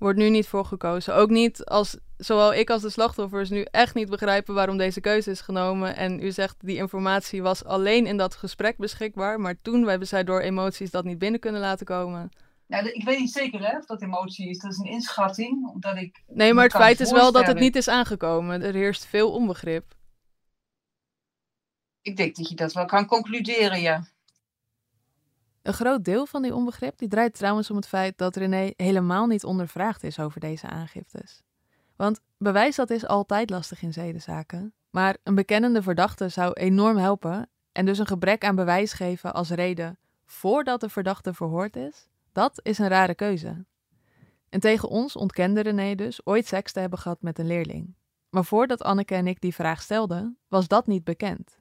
Wordt 0.00 0.18
nu 0.18 0.30
niet 0.30 0.48
voor 0.48 0.64
gekozen. 0.64 1.14
Ook 1.14 1.30
niet 1.30 1.64
als, 1.64 1.96
zowel 2.16 2.54
ik 2.54 2.70
als 2.70 2.82
de 2.82 2.90
slachtoffers, 2.90 3.50
nu 3.50 3.62
echt 3.70 3.94
niet 3.94 4.08
begrijpen 4.08 4.54
waarom 4.54 4.76
deze 4.76 5.00
keuze 5.00 5.30
is 5.30 5.40
genomen. 5.40 5.96
En 5.96 6.22
u 6.22 6.30
zegt, 6.32 6.56
die 6.60 6.76
informatie 6.76 7.42
was 7.42 7.64
alleen 7.64 8.06
in 8.06 8.16
dat 8.16 8.34
gesprek 8.34 8.76
beschikbaar. 8.76 9.40
Maar 9.40 9.54
toen 9.62 9.88
hebben 9.88 10.08
zij 10.08 10.24
door 10.24 10.40
emoties 10.40 10.90
dat 10.90 11.04
niet 11.04 11.18
binnen 11.18 11.40
kunnen 11.40 11.60
laten 11.60 11.86
komen. 11.86 12.30
Nou, 12.66 12.88
ik 12.88 13.04
weet 13.04 13.18
niet 13.18 13.32
zeker 13.32 13.60
hè, 13.60 13.76
of 13.76 13.86
dat 13.86 14.02
emotie 14.02 14.48
is. 14.48 14.58
Dat 14.58 14.72
is 14.72 14.78
een 14.78 14.90
inschatting. 14.90 15.70
Omdat 15.72 15.96
ik 15.96 16.22
nee, 16.26 16.54
maar 16.54 16.64
het 16.64 16.72
feit 16.72 17.00
is 17.00 17.10
wel 17.10 17.32
dat 17.32 17.46
het 17.46 17.58
niet 17.58 17.76
is 17.76 17.88
aangekomen. 17.88 18.62
Er 18.62 18.74
heerst 18.74 19.06
veel 19.06 19.32
onbegrip. 19.32 19.94
Ik 22.02 22.16
denk 22.16 22.36
dat 22.36 22.48
je 22.48 22.54
dat 22.54 22.72
wel 22.72 22.84
kan 22.84 23.06
concluderen, 23.06 23.80
ja. 23.80 24.06
Een 25.62 25.74
groot 25.74 26.04
deel 26.04 26.26
van 26.26 26.42
die 26.42 26.54
onbegrip 26.54 26.98
die 26.98 27.08
draait 27.08 27.34
trouwens 27.34 27.70
om 27.70 27.76
het 27.76 27.88
feit 27.88 28.18
dat 28.18 28.36
René 28.36 28.72
helemaal 28.76 29.26
niet 29.26 29.44
ondervraagd 29.44 30.02
is 30.02 30.18
over 30.18 30.40
deze 30.40 30.66
aangiftes. 30.66 31.42
Want 31.96 32.20
bewijs 32.38 32.76
dat 32.76 32.90
is 32.90 33.06
altijd 33.06 33.50
lastig 33.50 33.82
in 33.82 33.92
zedenzaken. 33.92 34.72
Maar 34.90 35.16
een 35.22 35.34
bekennende 35.34 35.82
verdachte 35.82 36.28
zou 36.28 36.52
enorm 36.52 36.96
helpen 36.96 37.48
en 37.72 37.86
dus 37.86 37.98
een 37.98 38.06
gebrek 38.06 38.44
aan 38.44 38.54
bewijs 38.54 38.92
geven 38.92 39.34
als 39.34 39.50
reden 39.50 39.98
voordat 40.30 40.80
de 40.80 40.88
verdachte 40.88 41.34
verhoord 41.34 41.76
is, 41.76 42.08
dat 42.32 42.60
is 42.62 42.78
een 42.78 42.88
rare 42.88 43.14
keuze. 43.14 43.64
En 44.48 44.60
tegen 44.60 44.88
ons 44.88 45.16
ontkende 45.16 45.60
René 45.60 45.94
dus 45.94 46.26
ooit 46.26 46.46
seks 46.46 46.72
te 46.72 46.80
hebben 46.80 46.98
gehad 46.98 47.22
met 47.22 47.38
een 47.38 47.46
leerling. 47.46 47.94
Maar 48.30 48.44
voordat 48.44 48.82
Anneke 48.82 49.14
en 49.14 49.26
ik 49.26 49.40
die 49.40 49.54
vraag 49.54 49.82
stelden, 49.82 50.38
was 50.48 50.68
dat 50.68 50.86
niet 50.86 51.04
bekend. 51.04 51.59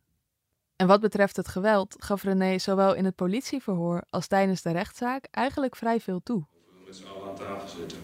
En 0.80 0.88
wat 0.88 1.02
betreft 1.02 1.36
het 1.36 1.48
geweld 1.48 1.96
gaf 1.98 2.24
René 2.24 2.58
zowel 2.58 2.96
in 2.96 3.06
het 3.06 3.16
politieverhoor 3.16 4.04
als 4.10 4.28
tijdens 4.28 4.62
de 4.62 4.72
rechtszaak 4.72 5.28
eigenlijk 5.32 5.76
vrij 5.76 6.00
veel 6.00 6.22
toe. 6.24 6.44
Met 6.86 6.96
z'n 6.96 7.04
allen 7.04 7.30
aan 7.30 7.36
tafel 7.36 7.68
zitten. 7.68 7.98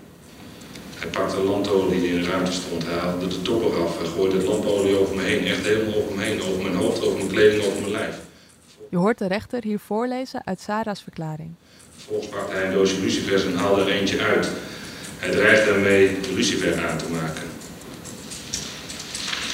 Hij 0.96 1.10
pakte 1.10 1.44
lampolie 1.44 2.00
die 2.00 2.10
in 2.10 2.22
de 2.22 2.30
ruimte 2.30 2.52
stond. 2.52 2.86
Hij 2.86 2.98
haalde 2.98 3.28
de 3.28 3.42
top 3.42 3.64
eraf. 3.64 3.98
Hij 3.98 4.08
gooide 4.08 4.38
de 4.38 4.44
lampolie 4.44 4.98
over 4.98 5.16
me 5.16 5.22
heen. 5.22 5.46
Echt 5.46 5.66
helemaal 5.66 5.96
over 5.96 6.16
me 6.16 6.24
heen. 6.24 6.42
Over 6.42 6.62
mijn 6.62 6.76
hoofd, 6.76 7.04
over 7.04 7.18
mijn 7.18 7.30
kleding, 7.30 7.64
over 7.66 7.80
mijn 7.80 7.92
lijf. 7.92 8.20
Je 8.90 8.98
hoort 8.98 9.18
de 9.18 9.28
rechter 9.28 9.64
hier 9.64 9.80
voorlezen 9.80 10.46
uit 10.46 10.62
Sarah's 10.62 11.02
verklaring. 11.02 11.54
Vervolgens 11.92 12.30
pakte 12.30 12.54
hij 12.54 12.66
een 12.66 12.74
doosje 12.74 13.00
lucifers 13.00 13.46
en 13.46 13.56
haalde 13.56 13.82
er 13.82 13.92
eentje 13.92 14.22
uit. 14.22 14.52
Hij 15.18 15.32
dreigt 15.32 15.66
daarmee 15.66 16.20
de 16.20 16.34
lucifer 16.34 16.88
aan 16.88 16.98
te 16.98 17.10
maken. 17.10 17.44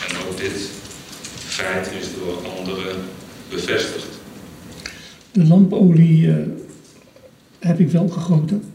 En 0.08 0.28
ook 0.28 0.38
dit 0.38 0.81
feit 1.52 1.92
is 2.00 2.08
door 2.20 2.48
anderen 2.58 2.96
bevestigd. 3.50 4.08
De 5.32 5.44
lampolie 5.44 6.22
uh, 6.22 6.36
heb 7.60 7.80
ik 7.80 7.90
wel 7.90 8.08
gegoten. 8.08 8.74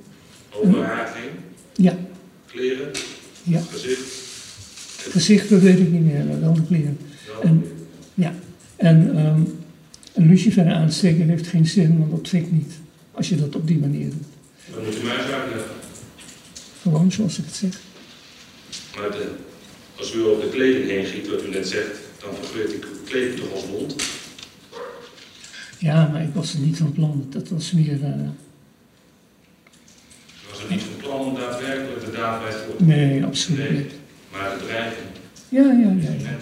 Over 0.50 0.84
haar 0.84 1.14
heen? 1.14 1.30
Ja. 1.72 1.98
Kleren? 2.46 2.90
Ja. 3.42 3.60
Gezicht? 3.70 4.24
Gezicht, 5.10 5.48
dat 5.48 5.60
weet 5.60 5.78
ik 5.78 5.90
niet 5.90 6.04
meer, 6.04 6.24
maar 6.24 6.40
wel 6.40 6.54
de 6.54 6.66
kleren. 6.66 6.98
En, 7.42 7.64
ja. 8.14 8.34
En 8.76 9.26
um, 9.26 9.58
een 10.12 10.28
lucifer 10.28 10.72
aansteken 10.72 11.28
heeft 11.28 11.46
geen 11.46 11.66
zin, 11.66 11.98
want 11.98 12.10
dat 12.10 12.28
fikt 12.28 12.52
niet. 12.52 12.72
Als 13.12 13.28
je 13.28 13.36
dat 13.36 13.54
op 13.54 13.66
die 13.66 13.78
manier 13.78 14.10
doet. 14.10 14.26
Dan 14.74 14.84
moet 14.84 14.98
u 14.98 15.02
mij 15.02 15.16
eens 15.16 15.30
uitleggen. 15.30 15.70
Gewoon 16.82 17.12
zoals 17.12 17.38
ik 17.38 17.44
het 17.44 17.54
zeg. 17.54 17.80
Maar 18.96 19.10
de, 19.10 19.30
als 19.96 20.14
u 20.14 20.22
over 20.22 20.42
de 20.42 20.48
kleding 20.50 20.90
heen 20.90 21.04
giet, 21.04 21.28
wat 21.28 21.44
u 21.44 21.48
net 21.48 21.68
zegt, 21.68 21.98
dan 22.26 22.34
vergeurt 22.34 22.70
die 22.70 22.80
kleding 23.04 23.40
toch 23.40 23.52
als 23.52 23.66
mond? 23.66 23.94
Ja, 25.78 26.08
maar 26.12 26.22
ik 26.22 26.34
was 26.34 26.52
er 26.52 26.58
niet 26.58 26.76
van 26.76 26.92
plan. 26.92 27.26
Dat 27.30 27.48
was 27.48 27.72
meer... 27.72 28.00
Uh... 28.00 28.28
Was 30.50 30.62
er 30.62 30.70
niet 30.70 30.82
van 30.82 30.96
plan 30.96 31.20
om 31.20 31.34
daadwerkelijk 31.34 32.04
de 32.04 32.10
daad 32.10 32.42
bij 32.42 32.50
te 32.50 32.84
Nee, 32.84 33.24
absoluut 33.24 33.70
nee, 33.70 33.78
niet. 33.78 33.92
Maar 34.32 34.58
de 34.58 34.64
dreiging? 34.64 35.06
Ja, 35.48 35.62
ja, 35.62 35.94
ja. 36.00 36.10
ja. 36.10 36.36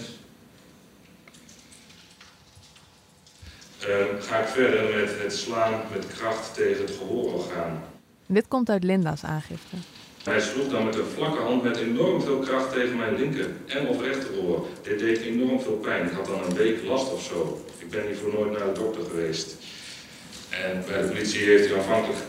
Uh, 3.87 4.21
ga 4.23 4.39
ik 4.39 4.47
verder 4.47 4.95
met 4.95 5.21
het 5.21 5.33
slaan 5.33 5.81
met 5.91 6.07
kracht 6.07 6.53
tegen 6.53 6.85
het 6.85 6.95
gehoororgaan. 6.97 7.83
Dit 8.25 8.47
komt 8.47 8.69
uit 8.69 8.83
Linda's 8.83 9.23
aangifte. 9.23 9.75
Hij 10.29 10.41
sloeg 10.41 10.67
dan 10.69 10.85
met 10.85 10.95
een 10.95 11.13
vlakke 11.15 11.41
hand 11.41 11.63
met 11.63 11.77
enorm 11.77 12.21
veel 12.21 12.39
kracht 12.39 12.73
tegen 12.73 12.97
mijn 12.97 13.15
linker 13.15 13.49
en 13.65 13.87
of 13.87 14.01
rechteroor. 14.01 14.67
Dit 14.81 14.99
deed 14.99 15.21
enorm 15.21 15.59
veel 15.59 15.79
pijn. 15.81 16.05
Ik 16.05 16.11
had 16.11 16.25
dan 16.25 16.43
een 16.43 16.55
week 16.55 16.83
last 16.83 17.13
of 17.13 17.23
zo. 17.23 17.65
Ik 17.77 17.89
ben 17.89 18.05
hiervoor 18.07 18.33
nooit 18.33 18.51
naar 18.51 18.73
de 18.73 18.79
dokter 18.79 19.03
geweest. 19.09 19.55
En 20.49 20.83
bij 20.87 21.01
de 21.01 21.07
politie 21.07 21.39
heeft 21.39 21.69
hij 21.69 21.77
aanvankelijk 21.77 22.19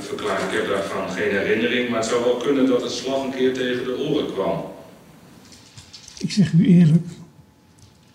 verklaard, 0.00 0.42
ik 0.42 0.58
heb 0.58 0.68
daarvan 0.68 1.10
geen 1.10 1.30
herinnering, 1.30 1.88
maar 1.88 1.98
het 1.98 2.08
zou 2.08 2.24
wel 2.24 2.36
kunnen 2.36 2.66
dat 2.66 2.82
het 2.82 2.92
slag 2.92 3.24
een 3.24 3.34
keer 3.34 3.52
tegen 3.54 3.84
de 3.84 3.98
oren 3.98 4.32
kwam. 4.32 4.64
Ik 6.18 6.30
zeg 6.30 6.52
u 6.52 6.66
eerlijk, 6.66 7.06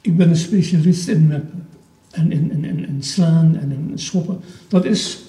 ik 0.02 0.18
ben 0.18 0.30
een 0.30 0.36
specialist 0.36 1.08
in 1.08 1.28
meppen 1.28 1.68
en 2.12 2.32
in, 2.32 2.66
in, 2.66 2.98
slaan 3.00 3.58
en 3.62 3.72
in 3.72 4.00
schoppen. 4.00 4.40
Dat 4.68 4.86
is 4.86 5.20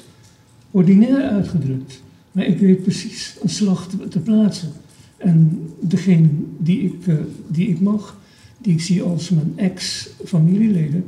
ordinair 0.71 1.23
uitgedrukt. 1.23 2.03
Maar 2.33 2.47
ik 2.47 2.59
weet 2.59 2.83
precies 2.83 3.37
een 3.43 3.49
slag 3.49 3.89
te, 3.89 4.09
te 4.09 4.19
plaatsen. 4.19 4.73
En 5.17 5.69
degene 5.81 6.29
die 6.59 6.81
ik, 6.81 7.07
uh, 7.07 7.15
die 7.47 7.69
ik 7.69 7.81
mag, 7.81 8.17
die 8.59 8.73
ik 8.73 8.81
zie 8.81 9.03
als 9.03 9.31
mijn 9.31 9.53
ex-familieleden, 9.57 11.05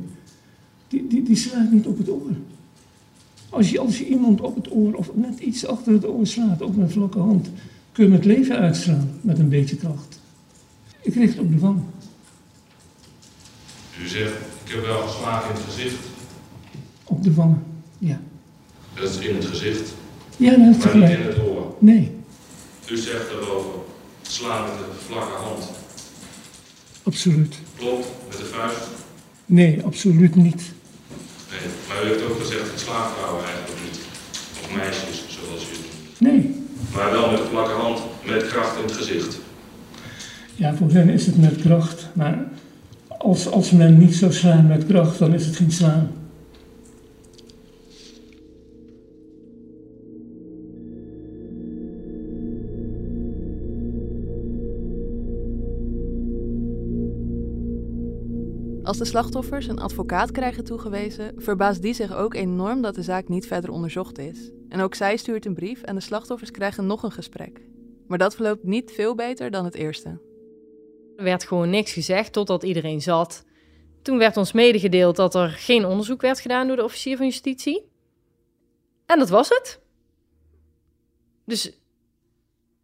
die, 0.87 1.07
die, 1.07 1.23
die 1.23 1.35
slaat 1.35 1.71
niet 1.71 1.85
op 1.85 1.97
het 1.97 2.09
oor. 2.09 2.31
Als 3.49 3.69
je, 3.69 3.79
als 3.79 3.97
je 3.97 4.07
iemand 4.07 4.41
op 4.41 4.55
het 4.55 4.71
oor 4.71 4.93
of 4.93 5.15
net 5.15 5.39
iets 5.39 5.65
achter 5.65 5.93
het 5.93 6.07
oor 6.07 6.27
slaat, 6.27 6.61
ook 6.61 6.75
met 6.75 6.91
vlakke 6.91 7.19
hand, 7.19 7.49
kun 7.91 8.05
je 8.05 8.11
het 8.11 8.25
leven 8.25 8.57
uitslaan 8.57 9.09
met 9.21 9.39
een 9.39 9.49
beetje 9.49 9.75
kracht. 9.75 10.19
Ik 11.01 11.13
richt 11.13 11.39
op 11.39 11.51
de 11.51 11.59
wang. 11.59 11.81
U 14.03 14.07
zegt, 14.07 14.33
ik 14.65 14.71
heb 14.71 14.85
wel 14.85 15.07
geslagen 15.07 15.49
in 15.49 15.55
het 15.55 15.63
gezicht. 15.63 16.05
Op 17.03 17.23
de 17.23 17.33
wangen, 17.33 17.63
ja. 17.97 18.21
Dat 18.93 19.09
is 19.09 19.17
in 19.17 19.35
het 19.35 19.45
gezicht. 19.45 19.93
Ja, 20.41 20.55
dat 20.55 20.75
is 20.77 20.83
maar 20.83 20.95
niet 20.95 21.09
in 21.09 21.25
het 21.25 21.39
oor. 21.39 21.75
Nee. 21.79 22.11
U 22.89 22.97
zegt 22.97 23.29
daarover, 23.29 23.71
slaan 24.21 24.63
met 24.63 24.77
de 24.77 25.05
vlakke 25.07 25.43
hand. 25.43 25.63
Absoluut. 27.03 27.55
Klopt, 27.77 28.07
met 28.29 28.37
de 28.37 28.45
vuist? 28.45 28.87
Nee, 29.45 29.81
absoluut 29.83 30.35
niet. 30.35 30.61
Nee, 31.49 31.69
maar 31.87 32.05
u 32.05 32.07
heeft 32.07 32.23
ook 32.23 32.39
gezegd, 32.39 32.71
ik 32.71 32.77
sla 32.77 33.09
vrouwen 33.15 33.45
eigenlijk 33.45 33.79
niet. 33.83 33.99
Of 34.61 34.75
meisjes, 34.75 35.25
zoals 35.27 35.63
u 35.63 35.73
het 35.73 36.19
Nee. 36.19 36.63
Maar 36.93 37.11
wel 37.11 37.31
met 37.31 37.39
de 37.39 37.47
vlakke 37.49 37.73
hand, 37.73 37.99
met 38.25 38.47
kracht 38.47 38.77
in 38.77 38.83
het 38.83 38.91
gezicht. 38.91 39.39
Ja, 40.55 40.75
voor 40.75 40.91
hen 40.91 41.09
is 41.09 41.25
het 41.25 41.41
met 41.41 41.61
kracht, 41.61 42.07
maar 42.13 42.45
als, 43.07 43.47
als 43.47 43.71
men 43.71 43.97
niet 43.97 44.15
zou 44.15 44.33
slaan 44.33 44.67
met 44.67 44.85
kracht, 44.85 45.19
dan 45.19 45.33
is 45.33 45.45
het 45.45 45.55
geen 45.55 45.71
slaan. 45.71 46.11
Als 58.91 58.99
de 58.99 59.05
slachtoffers 59.05 59.67
een 59.67 59.79
advocaat 59.79 60.31
krijgen 60.31 60.63
toegewezen, 60.63 61.33
verbaast 61.37 61.81
die 61.81 61.93
zich 61.93 62.15
ook 62.15 62.33
enorm 62.33 62.81
dat 62.81 62.95
de 62.95 63.01
zaak 63.01 63.27
niet 63.27 63.47
verder 63.47 63.71
onderzocht 63.71 64.17
is. 64.17 64.51
En 64.69 64.81
ook 64.81 64.95
zij 64.95 65.17
stuurt 65.17 65.45
een 65.45 65.53
brief 65.53 65.81
en 65.81 65.95
de 65.95 66.01
slachtoffers 66.01 66.51
krijgen 66.51 66.85
nog 66.85 67.03
een 67.03 67.11
gesprek. 67.11 67.61
Maar 68.07 68.17
dat 68.17 68.35
verloopt 68.35 68.63
niet 68.63 68.91
veel 68.91 69.15
beter 69.15 69.51
dan 69.51 69.65
het 69.65 69.75
eerste. 69.75 70.09
Er 71.15 71.23
werd 71.23 71.43
gewoon 71.43 71.69
niks 71.69 71.91
gezegd 71.93 72.33
totdat 72.33 72.63
iedereen 72.63 73.01
zat. 73.01 73.45
Toen 74.01 74.17
werd 74.17 74.37
ons 74.37 74.51
medegedeeld 74.51 75.15
dat 75.15 75.35
er 75.35 75.49
geen 75.49 75.85
onderzoek 75.85 76.21
werd 76.21 76.39
gedaan 76.39 76.67
door 76.67 76.75
de 76.75 76.83
officier 76.83 77.17
van 77.17 77.25
justitie. 77.25 77.91
En 79.05 79.19
dat 79.19 79.29
was 79.29 79.49
het. 79.49 79.79
Dus, 81.45 81.77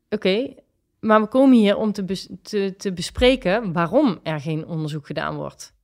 oké, 0.10 0.54
maar 1.00 1.22
we 1.22 1.28
komen 1.28 1.58
hier 1.58 1.78
om 1.78 1.92
te, 1.92 2.76
te 2.78 2.94
bespreken 2.94 3.74
waarom 3.74 4.20
er 4.24 4.40
geen 4.40 4.66
onderzoek 4.66 5.06
gedaan 5.06 5.36
wordt. 5.36 5.76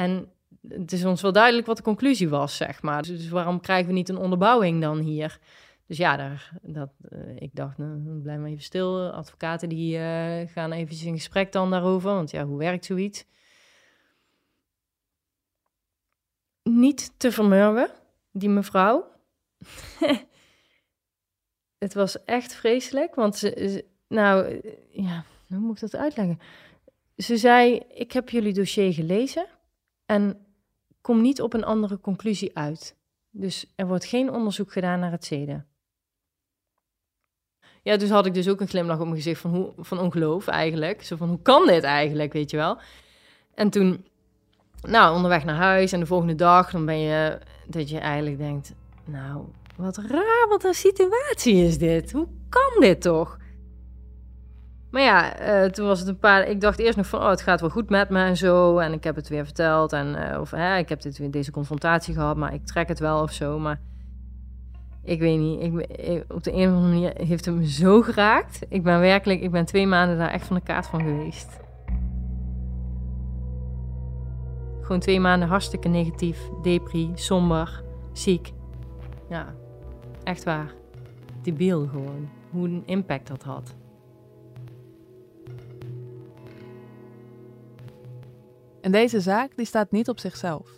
En 0.00 0.32
het 0.68 0.92
is 0.92 1.04
ons 1.04 1.22
wel 1.22 1.32
duidelijk 1.32 1.66
wat 1.66 1.76
de 1.76 1.82
conclusie 1.82 2.28
was, 2.28 2.56
zeg 2.56 2.82
maar. 2.82 3.02
Dus 3.02 3.28
waarom 3.28 3.60
krijgen 3.60 3.86
we 3.86 3.92
niet 3.92 4.08
een 4.08 4.16
onderbouwing 4.16 4.80
dan 4.80 4.98
hier? 4.98 5.38
Dus 5.86 5.96
ja, 5.96 6.16
daar, 6.16 6.52
dat, 6.62 6.90
eh, 7.08 7.36
ik 7.36 7.54
dacht, 7.54 7.78
nou, 7.78 8.20
blijf 8.22 8.38
maar 8.38 8.48
even 8.50 8.62
stil. 8.62 9.10
Advocaten 9.12 9.68
die 9.68 9.96
eh, 9.98 10.48
gaan 10.48 10.72
even 10.72 11.06
in 11.06 11.14
gesprek 11.16 11.52
dan 11.52 11.70
daarover. 11.70 12.10
Want 12.14 12.30
ja, 12.30 12.44
hoe 12.44 12.58
werkt 12.58 12.84
zoiets? 12.84 13.24
Niet 16.62 17.12
te 17.16 17.32
vermurwen, 17.32 17.90
die 18.30 18.48
mevrouw. 18.48 19.06
het 21.84 21.94
was 21.94 22.24
echt 22.24 22.54
vreselijk, 22.54 23.14
want 23.14 23.36
ze, 23.36 23.48
ze- 23.56 23.84
nou, 24.08 24.60
ja, 24.90 25.24
hoe 25.48 25.58
moet 25.58 25.74
ik 25.74 25.90
dat 25.90 26.00
uitleggen? 26.00 26.38
Ze 27.16 27.36
zei, 27.36 27.82
ik 27.94 28.12
heb 28.12 28.28
jullie 28.28 28.52
dossier 28.52 28.92
gelezen 28.92 29.46
en 30.10 30.46
kom 31.00 31.20
niet 31.20 31.42
op 31.42 31.52
een 31.52 31.64
andere 31.64 32.00
conclusie 32.00 32.56
uit. 32.56 32.96
Dus 33.30 33.72
er 33.76 33.86
wordt 33.86 34.04
geen 34.04 34.30
onderzoek 34.30 34.72
gedaan 34.72 35.00
naar 35.00 35.10
het 35.10 35.24
zeden. 35.24 35.66
Ja, 37.82 37.96
dus 37.96 38.10
had 38.10 38.26
ik 38.26 38.34
dus 38.34 38.48
ook 38.48 38.60
een 38.60 38.68
glimlach 38.68 38.98
op 38.98 39.04
mijn 39.04 39.16
gezicht 39.16 39.40
van, 39.40 39.54
hoe, 39.54 39.72
van 39.78 39.98
ongeloof 39.98 40.46
eigenlijk. 40.46 41.02
Zo 41.02 41.16
van, 41.16 41.28
hoe 41.28 41.42
kan 41.42 41.66
dit 41.66 41.82
eigenlijk, 41.82 42.32
weet 42.32 42.50
je 42.50 42.56
wel? 42.56 42.78
En 43.54 43.70
toen, 43.70 44.06
nou, 44.82 45.14
onderweg 45.14 45.44
naar 45.44 45.56
huis 45.56 45.92
en 45.92 46.00
de 46.00 46.06
volgende 46.06 46.34
dag, 46.34 46.70
dan 46.70 46.84
ben 46.84 46.98
je, 46.98 47.38
dat 47.66 47.90
je 47.90 47.98
eigenlijk 47.98 48.38
denkt, 48.38 48.74
nou, 49.04 49.44
wat 49.76 49.96
raar, 49.96 50.46
wat 50.48 50.64
een 50.64 50.74
situatie 50.74 51.54
is 51.54 51.78
dit. 51.78 52.12
Hoe 52.12 52.28
kan 52.48 52.80
dit 52.80 53.02
toch? 53.02 53.38
Maar 54.90 55.02
ja, 55.02 55.36
eh, 55.36 55.70
toen 55.70 55.86
was 55.86 55.98
het 55.98 56.08
een 56.08 56.18
paar. 56.18 56.48
Ik 56.48 56.60
dacht 56.60 56.78
eerst 56.78 56.96
nog 56.96 57.06
van, 57.06 57.20
oh, 57.20 57.28
het 57.28 57.40
gaat 57.42 57.60
wel 57.60 57.70
goed 57.70 57.90
met 57.90 58.08
me 58.10 58.18
en 58.24 58.36
zo. 58.36 58.78
En 58.78 58.92
ik 58.92 59.04
heb 59.04 59.16
het 59.16 59.28
weer 59.28 59.44
verteld. 59.44 59.92
En, 59.92 60.30
eh, 60.32 60.40
of 60.40 60.50
hè, 60.50 60.76
ik 60.76 60.88
heb 60.88 61.00
dit, 61.00 61.18
weer- 61.18 61.30
deze 61.30 61.50
confrontatie 61.50 62.14
gehad, 62.14 62.36
maar 62.36 62.54
ik 62.54 62.66
trek 62.66 62.88
het 62.88 62.98
wel 62.98 63.22
of 63.22 63.32
zo. 63.32 63.58
Maar 63.58 63.80
ik 65.04 65.20
weet 65.20 65.38
niet. 65.38 65.60
Ik, 65.62 66.24
op 66.32 66.42
de 66.44 66.52
een 66.52 66.68
of 66.68 66.74
andere 66.74 66.92
manier 66.92 67.12
heeft 67.26 67.44
het 67.44 67.54
me 67.54 67.68
zo 67.70 68.02
geraakt. 68.02 68.60
Ik 68.68 68.82
ben 68.82 69.00
werkelijk, 69.00 69.40
ik 69.40 69.50
ben 69.50 69.64
twee 69.64 69.86
maanden 69.86 70.18
daar 70.18 70.30
echt 70.30 70.46
van 70.46 70.56
de 70.56 70.62
kaart 70.62 70.86
van 70.86 71.00
geweest. 71.00 71.58
Gewoon 74.80 75.00
twee 75.00 75.20
maanden 75.20 75.48
hartstikke 75.48 75.88
negatief, 75.88 76.48
depri, 76.62 77.10
somber, 77.14 77.82
ziek. 78.12 78.52
Ja, 79.28 79.46
echt 80.22 80.44
waar. 80.44 80.72
Debiel 81.42 81.86
gewoon. 81.86 82.28
Hoe 82.50 82.68
een 82.68 82.82
impact 82.86 83.28
dat 83.28 83.42
had. 83.42 83.74
En 88.80 88.92
deze 88.92 89.20
zaak 89.20 89.56
die 89.56 89.66
staat 89.66 89.90
niet 89.90 90.08
op 90.08 90.18
zichzelf. 90.18 90.70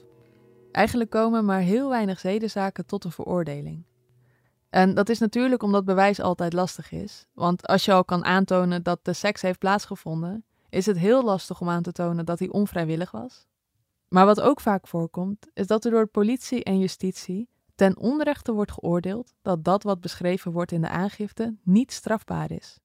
Eigenlijk 0.73 1.11
komen 1.11 1.45
maar 1.45 1.61
heel 1.61 1.89
weinig 1.89 2.21
zedenzaken 2.21 2.87
tot 2.87 3.05
een 3.05 3.13
veroordeling. 3.13 3.85
En 4.71 4.95
dat 4.95 5.09
is 5.09 5.19
natuurlijk 5.19 5.63
omdat 5.63 5.85
bewijs 5.85 6.21
altijd 6.21 6.53
lastig 6.53 6.93
is. 6.93 7.27
Want 7.35 7.67
als 7.67 7.85
je 7.85 7.93
al 7.93 8.05
kan 8.05 8.25
aantonen 8.25 8.83
dat 8.83 8.99
de 9.03 9.13
seks 9.13 9.43
heeft 9.43 9.59
plaatsgevonden, 9.59 10.45
is 10.69 10.87
het 10.87 10.99
heel 10.99 11.25
lastig 11.25 11.61
om 11.61 11.69
aan 11.69 11.83
te 11.83 11.93
tonen 11.93 12.25
dat 12.25 12.39
hij 12.39 12.49
onvrijwillig 12.49 13.11
was. 13.11 13.47
Maar 14.09 14.27
wat 14.27 14.41
ook 14.41 14.61
vaak 14.61 14.87
voorkomt, 14.89 15.47
is 15.55 15.67
dat 15.67 15.85
er 15.85 15.91
door 15.91 16.07
politie 16.07 16.65
en 16.65 16.79
justitie 16.79 17.49
ten 17.75 17.97
onrechte 17.97 18.53
wordt 18.53 18.73
geoordeeld 18.73 19.35
dat 19.43 19.65
dat 19.65 19.83
wat 19.83 20.01
beschreven 20.01 20.53
wordt 20.53 20.73
in 20.73 20.81
de 20.81 20.89
aangifte 20.89 21.57
niet 21.63 21.93
strafbaar 21.93 22.51
is. 22.51 22.79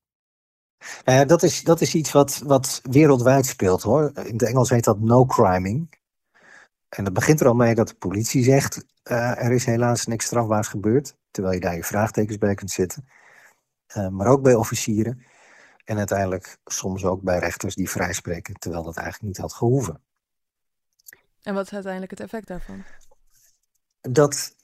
Ja, 1.03 1.25
dat 1.25 1.43
is, 1.43 1.63
dat 1.63 1.81
is 1.81 1.95
iets 1.95 2.11
wat, 2.11 2.41
wat 2.45 2.81
wereldwijd 2.83 3.45
speelt 3.45 3.81
hoor. 3.81 4.11
In 4.13 4.33
het 4.33 4.43
Engels 4.43 4.69
heet 4.69 4.83
dat 4.83 4.99
no 4.99 5.25
criming. 5.25 5.95
En 6.89 7.03
dat 7.03 7.13
begint 7.13 7.39
er 7.39 7.47
al 7.47 7.53
mee 7.53 7.75
dat 7.75 7.87
de 7.87 7.95
politie 7.95 8.43
zegt: 8.43 8.85
eh, 9.03 9.43
er 9.43 9.51
is 9.51 9.65
helaas 9.65 10.05
niks 10.05 10.25
strafbaars 10.25 10.67
gebeurd. 10.67 11.15
Terwijl 11.31 11.55
je 11.55 11.61
daar 11.61 11.75
je 11.75 11.83
vraagtekens 11.83 12.37
bij 12.37 12.55
kunt 12.55 12.71
zetten. 12.71 13.07
Eh, 13.87 14.07
maar 14.07 14.27
ook 14.27 14.41
bij 14.41 14.55
officieren. 14.55 15.23
En 15.85 15.97
uiteindelijk 15.97 16.57
soms 16.65 17.05
ook 17.05 17.21
bij 17.21 17.39
rechters 17.39 17.75
die 17.75 17.89
vrijspreken, 17.89 18.53
terwijl 18.53 18.83
dat 18.83 18.97
eigenlijk 18.97 19.27
niet 19.27 19.37
had 19.37 19.53
gehoeven. 19.53 20.01
En 21.41 21.53
wat 21.53 21.65
is 21.65 21.73
uiteindelijk 21.73 22.11
het 22.11 22.19
effect 22.19 22.47
daarvan? 22.47 22.83
Dat 24.01 24.55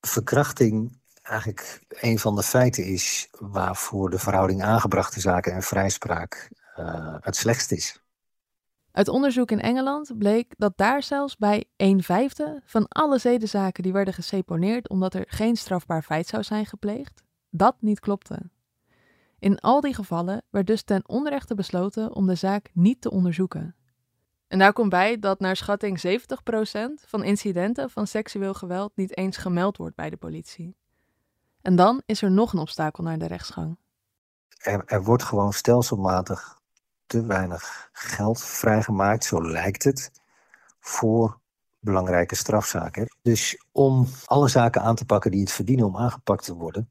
verkrachting 0.00 0.99
eigenlijk 1.30 1.82
een 1.88 2.18
van 2.18 2.36
de 2.36 2.42
feiten 2.42 2.84
is 2.84 3.28
waarvoor 3.38 4.10
de 4.10 4.18
verhouding 4.18 4.62
aangebrachte 4.62 5.20
zaken 5.20 5.52
en 5.52 5.62
vrijspraak 5.62 6.50
eh, 6.74 7.16
het 7.20 7.36
slechtst 7.36 7.72
is. 7.72 8.00
Uit 8.92 9.08
onderzoek 9.08 9.50
in 9.50 9.60
Engeland 9.60 10.18
bleek 10.18 10.54
dat 10.56 10.72
daar 10.76 11.02
zelfs 11.02 11.36
bij 11.36 11.64
een 11.76 12.02
vijfde 12.02 12.62
van 12.64 12.88
alle 12.88 13.18
zedenzaken 13.18 13.82
die 13.82 13.92
werden 13.92 14.14
geseponeerd 14.14 14.88
omdat 14.88 15.14
er 15.14 15.24
geen 15.26 15.56
strafbaar 15.56 16.02
feit 16.02 16.26
zou 16.26 16.42
zijn 16.42 16.66
gepleegd, 16.66 17.22
dat 17.50 17.76
niet 17.80 18.00
klopte. 18.00 18.50
In 19.38 19.58
al 19.58 19.80
die 19.80 19.94
gevallen 19.94 20.42
werd 20.50 20.66
dus 20.66 20.82
ten 20.82 21.08
onrechte 21.08 21.54
besloten 21.54 22.14
om 22.14 22.26
de 22.26 22.34
zaak 22.34 22.70
niet 22.72 23.00
te 23.00 23.10
onderzoeken. 23.10 23.74
En 24.48 24.58
daar 24.58 24.72
komt 24.72 24.90
bij 24.90 25.18
dat 25.18 25.40
naar 25.40 25.56
schatting 25.56 26.00
70% 26.06 27.06
van 27.06 27.24
incidenten 27.24 27.90
van 27.90 28.06
seksueel 28.06 28.54
geweld 28.54 28.96
niet 28.96 29.16
eens 29.16 29.36
gemeld 29.36 29.76
wordt 29.76 29.96
bij 29.96 30.10
de 30.10 30.16
politie. 30.16 30.79
En 31.62 31.76
dan 31.76 32.02
is 32.06 32.22
er 32.22 32.30
nog 32.30 32.52
een 32.52 32.58
obstakel 32.58 33.04
naar 33.04 33.18
de 33.18 33.26
rechtsgang. 33.26 33.78
Er, 34.58 34.82
er 34.86 35.02
wordt 35.02 35.22
gewoon 35.22 35.52
stelselmatig 35.52 36.58
te 37.06 37.26
weinig 37.26 37.88
geld 37.92 38.42
vrijgemaakt, 38.42 39.24
zo 39.24 39.42
lijkt 39.50 39.84
het, 39.84 40.10
voor 40.80 41.40
belangrijke 41.78 42.34
strafzaken. 42.34 43.08
Dus 43.22 43.64
om 43.72 44.06
alle 44.24 44.48
zaken 44.48 44.82
aan 44.82 44.94
te 44.94 45.04
pakken 45.04 45.30
die 45.30 45.40
het 45.40 45.52
verdienen 45.52 45.86
om 45.86 45.96
aangepakt 45.96 46.44
te 46.44 46.54
worden, 46.54 46.90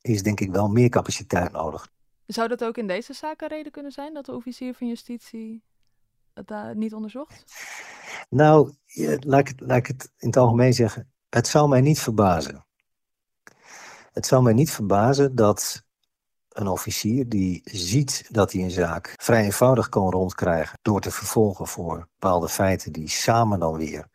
is 0.00 0.22
denk 0.22 0.40
ik 0.40 0.50
wel 0.50 0.68
meer 0.68 0.88
capaciteit 0.88 1.52
nodig. 1.52 1.88
Zou 2.26 2.48
dat 2.48 2.64
ook 2.64 2.76
in 2.76 2.86
deze 2.86 3.12
zaak 3.12 3.40
een 3.40 3.48
reden 3.48 3.72
kunnen 3.72 3.92
zijn 3.92 4.14
dat 4.14 4.24
de 4.24 4.34
officier 4.34 4.74
van 4.74 4.88
justitie 4.88 5.62
het 6.34 6.46
daar 6.46 6.76
niet 6.76 6.94
onderzocht? 6.94 7.44
Nou, 8.28 8.72
laat, 9.20 9.40
ik, 9.40 9.48
het- 9.48 9.60
laat 9.60 9.78
ik 9.78 9.86
het 9.86 10.12
in 10.18 10.26
het 10.26 10.36
algemeen 10.36 10.72
zeggen. 10.74 11.12
Het 11.28 11.46
zou 11.46 11.68
mij 11.68 11.80
niet 11.80 12.00
verbazen. 12.00 12.66
Het 14.12 14.26
zou 14.26 14.42
mij 14.42 14.52
niet 14.52 14.70
verbazen 14.70 15.34
dat 15.34 15.84
een 16.48 16.68
officier 16.68 17.28
die 17.28 17.60
ziet 17.64 18.24
dat 18.30 18.52
hij 18.52 18.62
een 18.62 18.70
zaak 18.70 19.14
vrij 19.16 19.44
eenvoudig 19.44 19.88
kan 19.88 20.10
rondkrijgen 20.10 20.78
door 20.82 21.00
te 21.00 21.10
vervolgen 21.10 21.66
voor 21.66 22.08
bepaalde 22.18 22.48
feiten 22.48 22.92
die 22.92 23.08
samen 23.08 23.60
dan 23.60 23.76
weer 23.76 24.08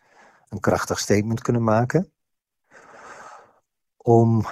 een 0.50 0.60
krachtig 0.60 1.00
statement 1.00 1.42
kunnen 1.42 1.64
maken, 1.64 2.12
om 3.98 4.46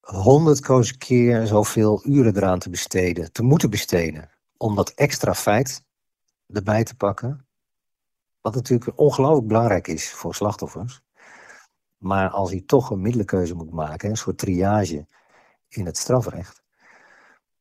honderd 0.00 0.96
keer 0.98 1.46
zoveel 1.46 2.06
uren 2.06 2.36
eraan 2.36 2.58
te 2.58 2.70
besteden, 2.70 3.32
te 3.32 3.42
moeten 3.42 3.70
besteden, 3.70 4.30
om 4.56 4.74
dat 4.76 4.90
extra 4.90 5.34
feit 5.34 5.84
erbij 6.46 6.84
te 6.84 6.96
pakken, 6.96 7.46
wat 8.40 8.54
natuurlijk 8.54 8.98
ongelooflijk 8.98 9.46
belangrijk 9.46 9.88
is 9.88 10.10
voor 10.10 10.34
slachtoffers. 10.34 11.02
Maar 12.00 12.30
als 12.30 12.50
hij 12.50 12.62
toch 12.66 12.90
een 12.90 13.00
middelkeuze 13.00 13.54
moet 13.54 13.70
maken, 13.70 14.10
een 14.10 14.16
soort 14.16 14.38
triage 14.38 15.06
in 15.68 15.86
het 15.86 15.96
strafrecht, 15.96 16.62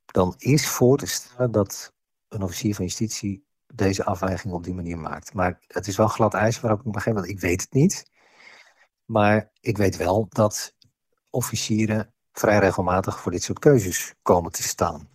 dan 0.06 0.34
is 0.38 0.68
voor 0.68 0.98
te 0.98 1.06
stellen 1.06 1.52
dat 1.52 1.94
een 2.28 2.42
officier 2.42 2.76
van 2.76 2.86
justitie 2.86 3.44
deze 3.74 4.06
afweging 4.06 4.54
op 4.54 4.64
die 4.64 4.74
manier 4.74 4.98
maakt. 4.98 5.34
Maar 5.34 5.60
het 5.68 5.88
is 5.88 5.98
wel 5.98 6.08
glad 6.08 6.34
ijs 6.34 6.60
waarop 6.60 6.80
ik 6.80 6.86
een 6.86 6.94
gegeven 6.94 7.14
moment, 7.14 7.34
ik 7.34 7.40
weet 7.40 7.62
het 7.62 7.74
niet. 7.74 8.12
Maar 9.06 9.52
ik 9.60 9.78
weet 9.78 9.98
wel 9.98 10.26
dat 10.30 10.76
officieren 11.30 12.14
vrij 12.32 12.60
regelmatig 12.60 13.20
voor 13.20 13.32
dit 13.32 13.44
soort 13.44 13.60
keuzes 13.60 14.14
komen 14.22 14.52
te 14.52 14.64
staan. 14.64 15.10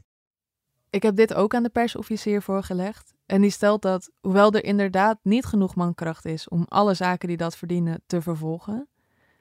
Ik 0.91 1.03
heb 1.03 1.17
dit 1.17 1.35
ook 1.35 1.55
aan 1.55 1.63
de 1.63 1.69
persofficier 1.69 2.43
voorgelegd 2.43 3.15
En 3.27 3.41
die 3.41 3.51
stelt 3.51 3.83
dat, 3.83 4.11
hoewel 4.21 4.53
er 4.53 4.65
inderdaad 4.65 5.19
niet 5.23 5.45
genoeg 5.45 5.75
mankracht 5.75 6.25
is 6.25 6.49
om 6.49 6.65
alle 6.69 6.95
zaken 6.95 7.29
die 7.29 7.37
dat 7.37 7.57
verdienen 7.57 8.03
te 8.07 8.23
vervolgen, 8.23 8.89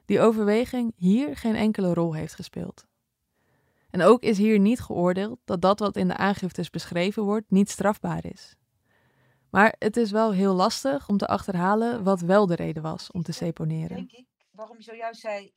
die 0.05 0.19
overweging 0.19 0.93
hier 0.95 1.37
geen 1.37 1.55
enkele 1.55 1.93
rol 1.93 2.13
heeft 2.13 2.35
gespeeld. 2.35 2.85
En 3.89 4.01
ook 4.01 4.21
is 4.21 4.37
hier 4.37 4.59
niet 4.59 4.81
geoordeeld 4.81 5.39
dat 5.45 5.61
dat 5.61 5.79
wat 5.79 5.95
in 5.95 6.07
de 6.07 6.17
aangiftes 6.17 6.69
beschreven 6.69 7.23
wordt 7.23 7.51
niet 7.51 7.69
strafbaar 7.69 8.25
is. 8.25 8.55
Maar 9.49 9.75
het 9.79 9.97
is 9.97 10.11
wel 10.11 10.31
heel 10.31 10.53
lastig 10.53 11.09
om 11.09 11.17
te 11.17 11.27
achterhalen 11.27 12.03
wat 12.03 12.21
wel 12.21 12.45
de 12.45 12.55
reden 12.55 12.83
was 12.83 13.11
om 13.11 13.23
te 13.23 13.31
seponeren. 13.31 13.95
Denk 13.95 14.11
ik, 14.11 14.25
waarom 14.51 14.77
je 14.77 14.83
zojuist 14.83 15.21
zei 15.21 15.51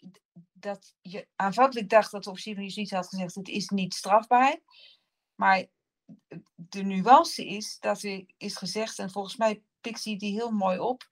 dat 0.52 0.94
je 1.00 1.26
aanvankelijk 1.36 1.88
dacht 1.88 2.10
dat 2.10 2.24
de 2.24 2.30
officier 2.30 2.54
van 2.54 2.64
justitie 2.64 2.96
had 2.96 3.08
gezegd: 3.08 3.34
het 3.34 3.48
is 3.48 3.68
niet 3.68 3.94
strafbaar. 3.94 4.60
Maar 5.34 5.66
de 6.54 6.82
nuance 6.82 7.46
is 7.46 7.76
dat 7.80 8.02
er 8.02 8.24
is 8.36 8.56
gezegd, 8.56 8.98
en 8.98 9.10
volgens 9.10 9.36
mij 9.36 9.62
pikt 9.80 10.04
hij 10.04 10.16
die 10.16 10.32
heel 10.32 10.50
mooi 10.50 10.78
op, 10.78 11.08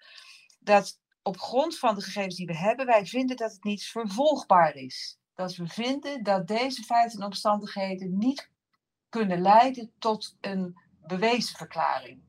dat 0.58 1.00
op 1.24 1.38
grond 1.38 1.78
van 1.78 1.94
de 1.94 2.00
gegevens 2.00 2.36
die 2.36 2.46
we 2.46 2.56
hebben, 2.56 2.86
wij 2.86 3.06
vinden 3.06 3.36
dat 3.36 3.52
het 3.52 3.64
niet 3.64 3.84
vervolgbaar 3.84 4.74
is. 4.74 5.18
Dat 5.34 5.56
we 5.56 5.66
vinden 5.66 6.22
dat 6.22 6.46
deze 6.46 6.82
feiten 6.82 7.18
en 7.18 7.24
omstandigheden 7.26 8.18
niet 8.18 8.50
kunnen 9.08 9.40
leiden 9.40 9.92
tot 9.98 10.36
een 10.40 10.78
bewezen 11.06 11.56
verklaring. 11.56 12.22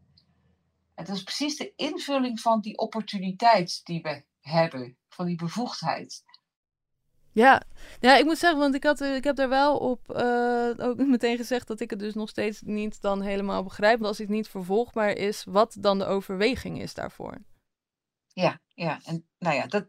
Is 0.96 1.24
precies 1.24 1.58
de 1.58 1.74
invulling 1.76 2.40
van 2.40 2.62
die 2.62 2.78
opportuniteit 2.78 3.82
die 3.86 4.02
we 4.02 4.24
hebben, 4.42 4.98
van 5.10 5.26
die 5.26 5.36
bevoegdheid. 5.36 6.24
Ja, 7.32 7.62
ja, 8.00 8.16
ik 8.16 8.26
moet 8.26 8.38
zeggen, 8.38 8.60
want 8.60 8.76
ik, 8.76 8.84
had, 8.84 9.02
ik 9.02 9.24
heb 9.24 9.36
daar 9.36 9.50
wel 9.50 9.78
op 9.78 10.16
uh, 10.16 10.70
ook 10.78 10.98
meteen 11.18 11.38
gezegd 11.38 11.68
dat 11.68 11.80
ik 11.80 11.90
het 11.90 12.00
dus 12.00 12.14
nog 12.14 12.30
steeds 12.30 12.62
niet 12.62 13.02
dan 13.02 13.22
helemaal 13.22 13.64
begrijp. 13.64 13.96
Want 13.96 14.08
als 14.10 14.18
het 14.18 14.30
niet 14.30 14.48
vervolgbaar 14.48 15.12
is, 15.12 15.44
wat 15.44 15.76
dan 15.80 15.98
de 15.98 16.06
overweging 16.06 16.82
is 16.82 16.94
daarvoor. 16.94 17.38
Ja, 18.36 18.62
ja, 18.74 19.00
en 19.04 19.28
nou 19.38 19.56
ja, 19.56 19.68
dat, 19.68 19.88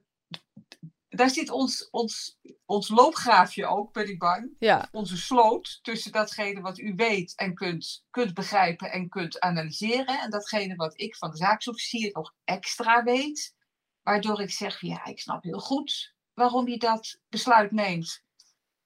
daar 1.08 1.30
zit 1.30 1.50
ons, 1.50 1.90
ons, 1.90 2.38
ons 2.64 2.88
loopgraafje 2.88 3.66
ook, 3.66 3.92
ben 3.92 4.08
ik 4.08 4.18
bang. 4.18 4.54
Ja. 4.58 4.88
Onze 4.92 5.16
sloot 5.16 5.78
tussen 5.82 6.12
datgene 6.12 6.60
wat 6.60 6.78
u 6.78 6.94
weet 6.96 7.34
en 7.34 7.54
kunt, 7.54 8.04
kunt 8.10 8.34
begrijpen 8.34 8.92
en 8.92 9.08
kunt 9.08 9.40
analyseren. 9.40 10.20
En 10.20 10.30
datgene 10.30 10.74
wat 10.74 11.00
ik 11.00 11.16
van 11.16 11.30
de 11.30 11.36
zaaksofficier 11.36 12.10
nog 12.12 12.34
extra 12.44 13.02
weet. 13.02 13.54
Waardoor 14.02 14.40
ik 14.40 14.50
zeg, 14.50 14.80
ja, 14.80 15.04
ik 15.04 15.20
snap 15.20 15.42
heel 15.42 15.60
goed 15.60 16.14
waarom 16.34 16.68
je 16.68 16.78
dat 16.78 17.20
besluit 17.28 17.70
neemt. 17.70 18.24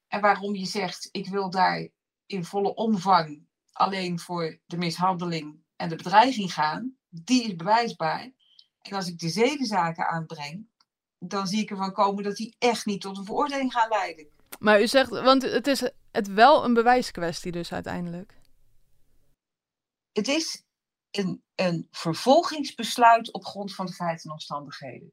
En 0.07 0.21
waarom 0.21 0.55
je 0.55 0.67
zegt, 0.67 1.09
ik 1.11 1.29
wil 1.29 1.51
daar 1.51 1.89
in 2.27 2.45
volle 2.45 2.75
omvang 2.75 3.47
alleen 3.73 4.19
voor 4.19 4.61
de 4.67 4.77
mishandeling 4.77 5.63
en 5.77 5.89
de 5.89 5.97
bedreiging 5.97 6.53
gaan. 6.53 6.97
Die 7.09 7.43
is 7.43 7.57
bewijsbaar. 7.57 8.31
En 8.83 8.93
als 8.93 9.09
ik 9.09 9.19
de 9.19 9.29
zedenzaken 9.29 10.07
aanbreng, 10.07 10.67
dan 11.19 11.47
zie 11.47 11.61
ik 11.61 11.71
ervan 11.71 11.93
komen 11.93 12.25
dat 12.25 12.37
die 12.37 12.55
echt 12.59 12.87
niet 12.87 13.01
tot 13.01 13.19
een 13.19 13.25
veroordeling 13.25 13.73
gaan 13.73 13.89
leiden. 13.89 14.29
Maar 14.59 14.81
u 14.81 14.87
zegt, 14.87 15.11
want 15.11 15.43
het 15.43 15.67
is 15.67 15.91
het 16.11 16.27
wel 16.29 16.65
een 16.65 16.75
bewijskwestie 16.75 17.53
dus 17.53 17.73
uiteindelijk. 17.73 18.39
Het 20.13 20.29
is 20.29 20.65
een, 21.11 21.43
een 21.55 21.89
vervolgingsbesluit 21.91 23.33
op 23.33 23.45
grond 23.45 23.75
van 23.75 23.87
de 23.87 23.93
feiten 23.93 24.25
en 24.25 24.31
omstandigheden. 24.31 25.13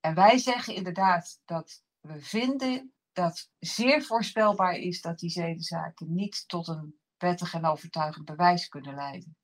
En 0.00 0.14
wij 0.14 0.38
zeggen 0.38 0.74
inderdaad 0.74 1.40
dat 1.44 1.82
we 2.00 2.22
vinden 2.22 2.92
dat 3.12 3.50
zeer 3.58 4.02
voorspelbaar 4.02 4.74
is 4.74 5.00
dat 5.00 5.18
die 5.18 5.30
zedenzaken 5.30 6.14
niet 6.14 6.48
tot 6.48 6.68
een 6.68 6.98
wettig 7.16 7.54
en 7.54 7.64
overtuigend 7.64 8.24
bewijs 8.24 8.68
kunnen 8.68 8.94
leiden. 8.94 9.36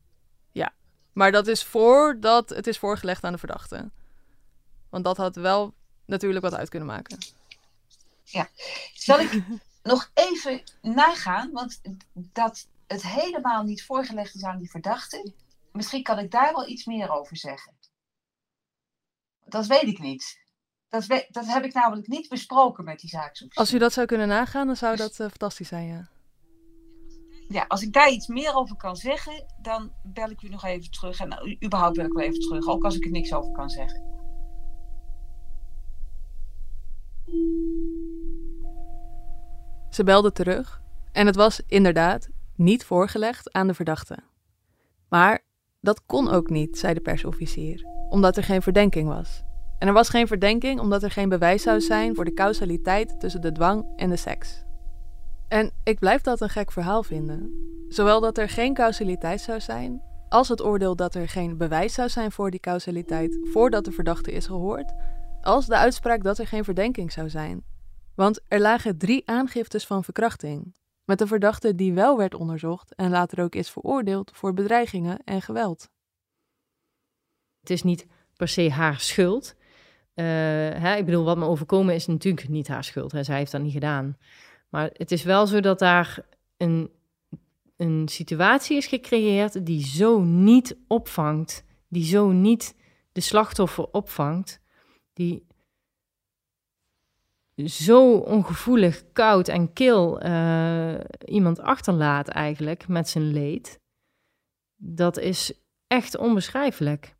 Ja, 0.50 0.74
maar 1.12 1.32
dat 1.32 1.46
is 1.46 1.64
voordat 1.64 2.48
het 2.48 2.66
is 2.66 2.78
voorgelegd 2.78 3.24
aan 3.24 3.32
de 3.32 3.38
verdachte. 3.38 3.90
Want 4.88 5.04
dat 5.04 5.16
had 5.16 5.36
wel 5.36 5.74
natuurlijk 6.04 6.44
wat 6.44 6.54
uit 6.54 6.68
kunnen 6.68 6.88
maken. 6.88 7.18
Ja, 8.24 8.48
zal 8.94 9.20
ik 9.20 9.42
nog 9.82 10.10
even 10.14 10.62
nagaan, 10.80 11.50
want 11.52 11.80
dat 12.14 12.66
het 12.86 13.02
helemaal 13.02 13.62
niet 13.62 13.84
voorgelegd 13.84 14.34
is 14.34 14.44
aan 14.44 14.58
die 14.58 14.70
verdachte, 14.70 15.32
misschien 15.72 16.02
kan 16.02 16.18
ik 16.18 16.30
daar 16.30 16.52
wel 16.52 16.68
iets 16.68 16.84
meer 16.84 17.10
over 17.10 17.36
zeggen. 17.36 17.72
Dat 19.44 19.66
weet 19.66 19.82
ik 19.82 19.98
niet. 19.98 20.40
Dat, 20.88 21.06
dat 21.28 21.46
heb 21.46 21.64
ik 21.64 21.74
namelijk 21.74 22.06
niet 22.06 22.28
besproken 22.28 22.84
met 22.84 23.00
die 23.00 23.10
zaakzoekers. 23.10 23.58
Als 23.58 23.72
u 23.72 23.78
dat 23.78 23.92
zou 23.92 24.06
kunnen 24.06 24.28
nagaan, 24.28 24.66
dan 24.66 24.76
zou 24.76 24.96
dat 24.96 25.12
uh, 25.12 25.28
fantastisch 25.28 25.68
zijn, 25.68 25.86
ja. 25.86 26.08
Ja, 27.52 27.64
als 27.68 27.82
ik 27.82 27.92
daar 27.92 28.10
iets 28.10 28.26
meer 28.26 28.54
over 28.54 28.76
kan 28.76 28.96
zeggen, 28.96 29.44
dan 29.60 29.92
bel 30.02 30.30
ik 30.30 30.42
u 30.42 30.48
nog 30.48 30.64
even 30.64 30.90
terug. 30.90 31.20
En 31.20 31.28
nou, 31.28 31.56
überhaupt 31.64 31.96
bel 31.96 32.04
ik 32.04 32.12
wel 32.12 32.24
even 32.24 32.40
terug, 32.40 32.66
ook 32.66 32.84
als 32.84 32.96
ik 32.96 33.04
er 33.04 33.10
niks 33.10 33.32
over 33.32 33.52
kan 33.52 33.70
zeggen. 33.70 34.10
Ze 39.90 40.04
belde 40.04 40.32
terug 40.32 40.82
en 41.12 41.26
het 41.26 41.36
was 41.36 41.60
inderdaad 41.66 42.28
niet 42.56 42.84
voorgelegd 42.84 43.52
aan 43.52 43.66
de 43.66 43.74
verdachte. 43.74 44.18
Maar 45.08 45.44
dat 45.80 46.06
kon 46.06 46.28
ook 46.28 46.50
niet, 46.50 46.78
zei 46.78 46.94
de 46.94 47.00
persofficier, 47.00 47.86
omdat 48.08 48.36
er 48.36 48.44
geen 48.44 48.62
verdenking 48.62 49.08
was. 49.08 49.42
En 49.78 49.88
er 49.88 49.94
was 49.94 50.08
geen 50.08 50.26
verdenking 50.26 50.80
omdat 50.80 51.02
er 51.02 51.10
geen 51.10 51.28
bewijs 51.28 51.62
zou 51.62 51.80
zijn 51.80 52.14
voor 52.14 52.24
de 52.24 52.32
causaliteit 52.32 53.20
tussen 53.20 53.40
de 53.40 53.52
dwang 53.52 53.92
en 53.96 54.10
de 54.10 54.16
seks. 54.16 54.64
En 55.52 55.70
ik 55.84 55.98
blijf 55.98 56.20
dat 56.20 56.40
een 56.40 56.48
gek 56.48 56.72
verhaal 56.72 57.02
vinden. 57.02 57.52
Zowel 57.88 58.20
dat 58.20 58.38
er 58.38 58.48
geen 58.48 58.74
causaliteit 58.74 59.40
zou 59.40 59.60
zijn, 59.60 60.02
als 60.28 60.48
het 60.48 60.62
oordeel 60.62 60.96
dat 60.96 61.14
er 61.14 61.28
geen 61.28 61.56
bewijs 61.56 61.94
zou 61.94 62.08
zijn 62.08 62.32
voor 62.32 62.50
die 62.50 62.60
causaliteit 62.60 63.38
voordat 63.42 63.84
de 63.84 63.92
verdachte 63.92 64.32
is 64.32 64.46
gehoord, 64.46 64.92
als 65.40 65.66
de 65.66 65.76
uitspraak 65.76 66.22
dat 66.22 66.38
er 66.38 66.46
geen 66.46 66.64
verdenking 66.64 67.12
zou 67.12 67.30
zijn. 67.30 67.64
Want 68.14 68.40
er 68.48 68.60
lagen 68.60 68.98
drie 68.98 69.22
aangiftes 69.28 69.86
van 69.86 70.04
verkrachting, 70.04 70.76
met 71.04 71.20
een 71.20 71.26
verdachte 71.26 71.74
die 71.74 71.92
wel 71.92 72.16
werd 72.16 72.34
onderzocht 72.34 72.94
en 72.94 73.10
later 73.10 73.42
ook 73.42 73.54
is 73.54 73.70
veroordeeld 73.70 74.30
voor 74.34 74.54
bedreigingen 74.54 75.18
en 75.24 75.42
geweld. 75.42 75.88
Het 77.60 77.70
is 77.70 77.82
niet 77.82 78.06
per 78.36 78.48
se 78.48 78.70
haar 78.70 79.00
schuld, 79.00 79.54
uh, 80.14 80.24
hè, 80.24 80.96
ik 80.96 81.04
bedoel, 81.04 81.24
wat 81.24 81.38
me 81.38 81.46
overkomen 81.46 81.94
is 81.94 82.06
natuurlijk 82.06 82.48
niet 82.48 82.68
haar 82.68 82.84
schuld. 82.84 83.12
Hè. 83.12 83.22
Zij 83.22 83.36
heeft 83.36 83.52
dat 83.52 83.60
niet 83.60 83.72
gedaan. 83.72 84.16
Maar 84.72 84.90
het 84.92 85.12
is 85.12 85.22
wel 85.22 85.46
zo 85.46 85.60
dat 85.60 85.78
daar 85.78 86.26
een, 86.56 86.90
een 87.76 88.08
situatie 88.08 88.76
is 88.76 88.86
gecreëerd 88.86 89.66
die 89.66 89.86
zo 89.86 90.20
niet 90.20 90.76
opvangt, 90.86 91.64
die 91.88 92.04
zo 92.04 92.30
niet 92.30 92.76
de 93.12 93.20
slachtoffer 93.20 93.90
opvangt, 93.90 94.60
die 95.12 95.46
zo 97.66 98.16
ongevoelig, 98.16 99.12
koud 99.12 99.48
en 99.48 99.72
kil 99.72 100.24
uh, 100.24 101.00
iemand 101.24 101.60
achterlaat 101.60 102.28
eigenlijk 102.28 102.88
met 102.88 103.08
zijn 103.08 103.32
leed. 103.32 103.80
Dat 104.76 105.18
is 105.18 105.52
echt 105.86 106.16
onbeschrijfelijk. 106.16 107.16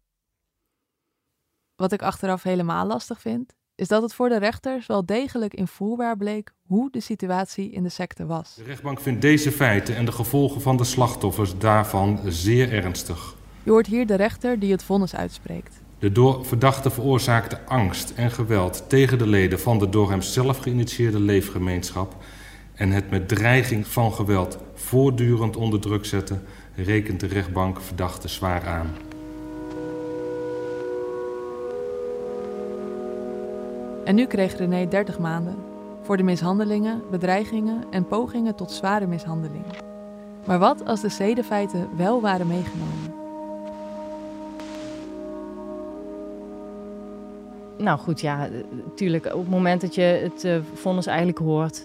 Wat 1.74 1.92
ik 1.92 2.02
achteraf 2.02 2.42
helemaal 2.42 2.86
lastig 2.86 3.20
vind, 3.20 3.54
is 3.74 3.88
dat 3.88 4.02
het 4.02 4.14
voor 4.14 4.28
de 4.28 4.38
rechters 4.38 4.86
wel 4.86 5.06
degelijk 5.06 5.54
invoerbaar 5.54 6.16
bleek 6.16 6.52
hoe 6.66 6.90
de 6.90 7.00
situatie 7.00 7.70
in 7.70 7.82
de 7.82 7.88
secte 7.88 8.26
was. 8.26 8.54
De 8.54 8.62
rechtbank 8.64 9.00
vindt 9.00 9.20
deze 9.20 9.52
feiten 9.52 9.96
en 9.96 10.04
de 10.04 10.12
gevolgen 10.12 10.60
van 10.60 10.76
de 10.76 10.84
slachtoffers 10.84 11.58
daarvan 11.58 12.20
zeer 12.26 12.72
ernstig. 12.72 13.34
Je 13.62 13.70
hoort 13.70 13.86
hier 13.86 14.06
de 14.06 14.14
rechter 14.14 14.58
die 14.58 14.72
het 14.72 14.82
vonnis 14.82 15.14
uitspreekt. 15.14 15.80
De 15.98 16.12
door 16.12 16.46
verdachte 16.46 16.90
veroorzaakte 16.90 17.58
angst 17.66 18.12
en 18.16 18.30
geweld 18.30 18.84
tegen 18.88 19.18
de 19.18 19.26
leden 19.26 19.60
van 19.60 19.78
de 19.78 19.88
door 19.88 20.10
hem 20.10 20.22
zelf 20.22 20.58
geïnitieerde 20.58 21.20
leefgemeenschap 21.20 22.16
en 22.74 22.90
het 22.90 23.10
met 23.10 23.28
dreiging 23.28 23.86
van 23.86 24.12
geweld 24.12 24.58
voortdurend 24.74 25.56
onder 25.56 25.80
druk 25.80 26.04
zetten, 26.04 26.42
rekent 26.74 27.20
de 27.20 27.26
rechtbank 27.26 27.80
verdachte 27.80 28.28
zwaar 28.28 28.66
aan. 28.66 28.90
En 34.04 34.14
nu 34.14 34.26
kreeg 34.26 34.56
René 34.56 34.88
30 34.88 35.18
maanden 35.18 35.56
voor 36.02 36.16
de 36.16 36.22
mishandelingen, 36.22 37.02
bedreigingen 37.10 37.84
en 37.90 38.06
pogingen 38.06 38.54
tot 38.54 38.70
zware 38.70 39.06
mishandeling. 39.06 39.64
Maar 40.46 40.58
wat 40.58 40.84
als 40.84 41.00
de 41.00 41.08
zedenfeiten 41.08 41.88
wel 41.96 42.20
waren 42.20 42.46
meegenomen? 42.46 43.14
Nou 47.78 47.98
goed, 47.98 48.20
ja, 48.20 48.48
natuurlijk. 48.84 49.26
Op 49.26 49.40
het 49.40 49.50
moment 49.50 49.80
dat 49.80 49.94
je 49.94 50.02
het 50.02 50.44
uh, 50.44 50.56
vonnis 50.74 51.06
eigenlijk 51.06 51.38
hoort, 51.38 51.84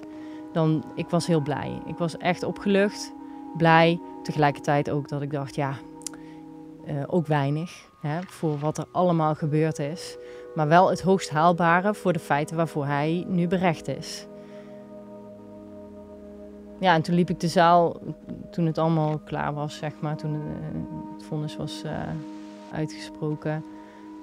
dan 0.51 0.83
ik 0.95 1.09
was 1.09 1.27
heel 1.27 1.41
blij. 1.41 1.81
Ik 1.85 1.97
was 1.97 2.17
echt 2.17 2.43
opgelucht, 2.43 3.13
blij. 3.57 3.99
Tegelijkertijd 4.23 4.89
ook 4.89 5.07
dat 5.07 5.21
ik 5.21 5.31
dacht, 5.31 5.55
ja, 5.55 5.73
uh, 6.87 7.03
ook 7.07 7.27
weinig 7.27 7.89
hè, 8.01 8.19
voor 8.27 8.57
wat 8.57 8.77
er 8.77 8.85
allemaal 8.91 9.35
gebeurd 9.35 9.79
is 9.79 10.17
maar 10.57 10.67
wel 10.67 10.89
het 10.89 11.01
hoogst 11.01 11.29
haalbare 11.29 11.93
voor 11.93 12.13
de 12.13 12.19
feiten 12.19 12.55
waarvoor 12.55 12.85
hij 12.85 13.25
nu 13.27 13.47
berecht 13.47 13.87
is. 13.87 14.27
ja, 16.79 16.93
en 16.93 17.01
toen 17.01 17.15
liep 17.15 17.29
ik 17.29 17.39
de 17.39 17.47
zaal, 17.47 17.99
toen 18.51 18.65
het 18.65 18.77
allemaal 18.77 19.17
klaar 19.25 19.53
was, 19.53 19.77
zeg 19.77 19.93
maar, 19.99 20.15
toen 20.17 20.33
eh, 20.33 20.41
het 21.13 21.23
vonnis 21.23 21.57
was 21.57 21.81
uh, 21.85 21.91
uitgesproken, 22.71 23.63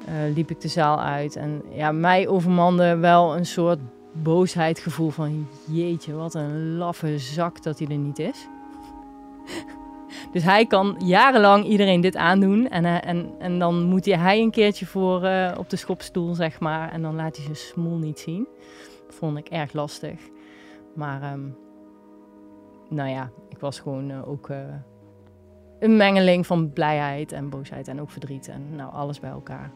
uh, 0.09 0.35
liep 0.35 0.51
ik 0.51 0.61
de 0.61 0.69
zaal 0.69 1.01
uit. 1.01 1.37
En 1.37 1.63
ja, 1.71 1.93
mij 1.93 2.29
overmande 2.29 2.97
wel 2.97 3.37
een 3.37 3.47
soort 3.47 3.79
boosheidgevoel 4.13 5.11
van, 5.11 5.49
jeetje, 5.65 6.15
wat 6.15 6.35
een 6.35 6.77
laffe 6.77 7.19
zak 7.19 7.63
dat 7.63 7.79
hij 7.79 7.89
er 7.89 7.97
niet 7.97 8.19
is. 8.19 8.49
dus 10.35 10.43
hij 10.43 10.67
kan 10.67 10.97
jarenlang 11.05 11.65
iedereen 11.65 12.01
dit 12.01 12.17
aandoen 12.17 12.69
en, 12.69 12.85
en, 12.85 13.35
en 13.39 13.59
dan 13.59 13.83
moet 13.83 14.05
hij 14.05 14.41
een 14.41 14.51
keertje 14.51 14.87
voor 14.87 15.17
op 15.59 15.71
de 15.71 15.77
schopstoel, 15.77 16.35
zeg 16.35 16.61
maar, 16.61 16.93
en 16.93 17.03
dan 17.03 17.15
laat 17.15 17.37
hij 17.37 17.45
zijn 17.45 17.57
smoel 17.57 17.97
niet 17.97 18.19
zien. 18.19 18.49
Dat 19.07 19.15
vond 19.15 19.39
ik 19.39 19.49
erg 19.49 19.73
lastig. 19.73 20.21
Maar... 20.95 21.33
Um, 21.33 21.57
nou 22.89 23.11
ja, 23.11 23.31
ik 23.49 23.59
was 23.59 23.81
gewoon 23.81 24.11
uh, 24.11 24.29
ook 24.29 24.49
uh, 24.49 24.59
een 25.79 25.97
mengeling 25.97 26.47
van 26.47 26.73
blijheid 26.73 27.33
en 27.33 27.51
boosheid 27.51 27.89
en 27.89 28.01
ook 28.01 28.11
verdriet 28.11 28.49
en 28.49 28.75
nou 28.77 28.93
alles 28.93 29.21
bij 29.21 29.31
elkaar. 29.31 29.73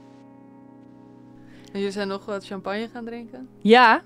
En 1.72 1.78
jullie 1.78 1.90
zijn 1.90 2.08
nog 2.08 2.24
wat 2.24 2.46
champagne 2.46 2.88
gaan 2.88 3.04
drinken? 3.04 3.48
Ja, 3.58 4.02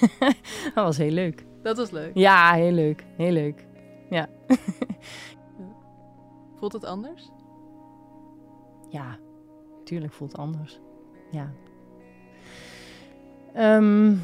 dat 0.74 0.84
was 0.84 0.96
heel 0.96 1.10
leuk. 1.10 1.44
Dat 1.62 1.76
was 1.76 1.90
leuk? 1.90 2.10
Ja, 2.14 2.52
heel 2.52 2.72
leuk. 2.72 3.04
Heel 3.16 3.32
leuk. 3.32 3.66
Ja. 4.10 4.28
Voelt 6.62 6.74
het 6.74 6.84
anders? 6.84 7.30
Ja, 8.88 9.18
tuurlijk 9.84 10.12
voelt 10.12 10.32
het 10.32 10.40
anders. 10.40 10.80
Ja. 11.30 11.52
Um, 13.76 14.22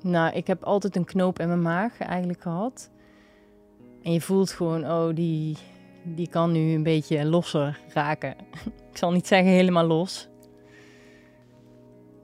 nou, 0.00 0.34
ik 0.34 0.46
heb 0.46 0.62
altijd 0.62 0.96
een 0.96 1.04
knoop 1.04 1.38
in 1.38 1.48
mijn 1.48 1.62
maag 1.62 1.98
eigenlijk 1.98 2.40
gehad. 2.40 2.90
En 4.02 4.12
je 4.12 4.20
voelt 4.20 4.50
gewoon, 4.50 4.84
oh, 4.84 5.14
die, 5.14 5.56
die 6.02 6.28
kan 6.28 6.52
nu 6.52 6.74
een 6.74 6.82
beetje 6.82 7.24
losser 7.24 7.80
raken. 7.88 8.36
ik 8.90 8.96
zal 8.96 9.12
niet 9.12 9.26
zeggen 9.26 9.52
helemaal 9.52 9.86
los. 9.86 10.28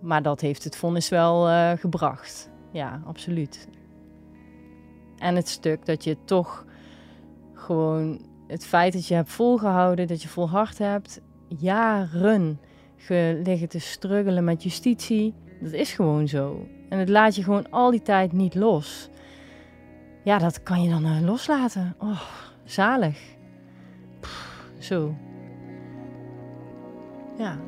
Maar 0.00 0.22
dat 0.22 0.40
heeft 0.40 0.64
het 0.64 0.76
vonnis 0.76 1.08
wel 1.08 1.48
uh, 1.48 1.70
gebracht. 1.70 2.50
Ja, 2.70 3.02
absoluut. 3.04 3.68
En 5.18 5.36
het 5.36 5.48
stuk 5.48 5.86
dat 5.86 6.04
je 6.04 6.16
toch 6.24 6.70
gewoon 7.62 8.20
het 8.46 8.66
feit 8.66 8.92
dat 8.92 9.06
je 9.06 9.14
hebt 9.14 9.30
volgehouden, 9.30 10.06
dat 10.06 10.22
je 10.22 10.28
volhard 10.28 10.78
hebt, 10.78 11.20
jaren 11.48 12.58
liggen 13.42 13.68
te 13.68 13.78
struggelen 13.78 14.44
met 14.44 14.62
justitie. 14.62 15.34
Dat 15.60 15.72
is 15.72 15.92
gewoon 15.92 16.28
zo. 16.28 16.66
En 16.88 16.98
het 16.98 17.08
laat 17.08 17.34
je 17.34 17.42
gewoon 17.42 17.70
al 17.70 17.90
die 17.90 18.02
tijd 18.02 18.32
niet 18.32 18.54
los. 18.54 19.08
Ja, 20.24 20.38
dat 20.38 20.62
kan 20.62 20.82
je 20.82 20.90
dan 20.90 21.06
uh, 21.06 21.20
loslaten. 21.20 21.94
Oh, 21.98 22.20
zalig. 22.64 23.18
Zo. 24.78 25.14
Ja. 27.38 27.58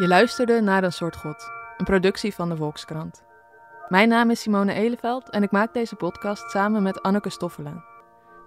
Je 0.00 0.08
luisterde 0.08 0.60
naar 0.60 0.84
Een 0.84 0.92
soort 0.92 1.16
God, 1.16 1.50
een 1.76 1.84
productie 1.84 2.34
van 2.34 2.48
de 2.48 2.56
Volkskrant. 2.56 3.22
Mijn 3.88 4.08
naam 4.08 4.30
is 4.30 4.40
Simone 4.40 4.72
Eleveld 4.72 5.30
en 5.30 5.42
ik 5.42 5.50
maak 5.50 5.74
deze 5.74 5.94
podcast 5.94 6.50
samen 6.50 6.82
met 6.82 7.02
Anneke 7.02 7.30
Stoffelen. 7.30 7.84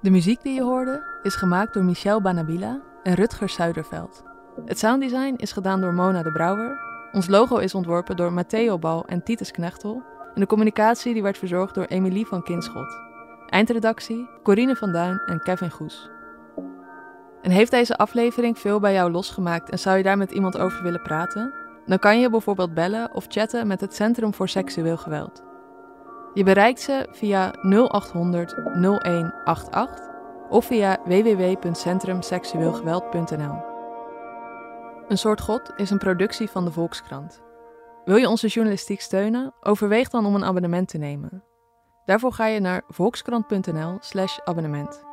De 0.02 0.10
muziek 0.10 0.42
die 0.42 0.54
je 0.54 0.62
hoorde 0.62 1.20
is 1.24 1.36
gemaakt 1.36 1.74
door 1.74 1.84
Michel 1.84 2.22
Banabila 2.22 2.82
en 3.04 3.14
Rutger 3.14 3.50
Zuiderveld. 3.50 4.24
Het 4.66 4.80
sounddesign 4.80 5.34
is 5.38 5.52
gedaan 5.52 5.82
door 5.82 5.94
Mona 5.94 6.24
de 6.24 6.32
Brouwer. 6.32 6.80
Ons 7.12 7.28
logo 7.28 7.58
is 7.58 7.76
ontworpen 7.76 8.16
door 8.16 8.34
Matteo 8.34 8.80
Bal 8.80 9.06
en 9.06 9.24
Titus 9.24 9.52
Knechtel. 9.52 10.04
En 10.34 10.42
de 10.42 10.48
communicatie 10.48 11.14
die 11.14 11.24
werd 11.24 11.38
verzorgd 11.38 11.76
door 11.76 11.86
Emilie 11.86 12.28
van 12.28 12.44
Kinschot. 12.44 13.00
Eindredactie 13.50 14.30
Corine 14.44 14.76
van 14.76 14.92
Duin 14.92 15.22
en 15.26 15.44
Kevin 15.44 15.72
Goes. 15.72 16.10
En 17.44 17.52
heeft 17.52 17.72
deze 17.72 17.98
aflevering 17.98 18.60
veel 18.60 18.80
bij 18.80 18.94
jou 18.94 19.12
losgemaakt 19.12 19.70
en 19.70 19.80
zou 19.80 19.98
je 19.98 20.04
daar 20.04 20.18
met 20.18 20.32
iemand 20.32 20.58
over 20.58 20.84
willen 20.84 21.02
praten? 21.02 21.54
Dan 21.86 22.00
kan 22.00 22.20
je 22.20 22.30
bijvoorbeeld 22.30 22.74
bellen 22.74 23.14
of 23.14 23.26
chatten 23.28 23.68
met 23.68 23.82
het 23.82 23.96
Centrum 23.96 24.34
voor 24.34 24.50
Seksueel 24.50 24.98
Geweld. 24.98 25.44
Je 26.34 26.44
bereikt 26.44 26.82
ze 26.82 27.08
via 27.12 27.54
0800 27.62 28.56
0188 28.74 30.10
of 30.50 30.66
via 30.66 30.98
www.centrumseksueelgeweld.nl. 31.06 33.72
Een 35.08 35.18
soort 35.18 35.42
God 35.42 35.74
is 35.76 35.90
een 35.90 35.98
productie 35.98 36.50
van 36.50 36.66
de 36.66 36.72
Volkskrant. 36.72 37.42
Wil 38.06 38.16
je 38.16 38.30
onze 38.30 38.48
journalistiek 38.48 39.02
steunen? 39.02 39.54
Overweeg 39.62 40.10
dan 40.10 40.26
om 40.26 40.36
een 40.36 40.46
abonnement 40.46 40.88
te 40.88 40.98
nemen. 40.98 41.44
Daarvoor 42.06 42.34
ga 42.34 42.46
je 42.46 42.60
naar 42.60 42.84
volkskrant.nl/abonnement. 42.88 45.13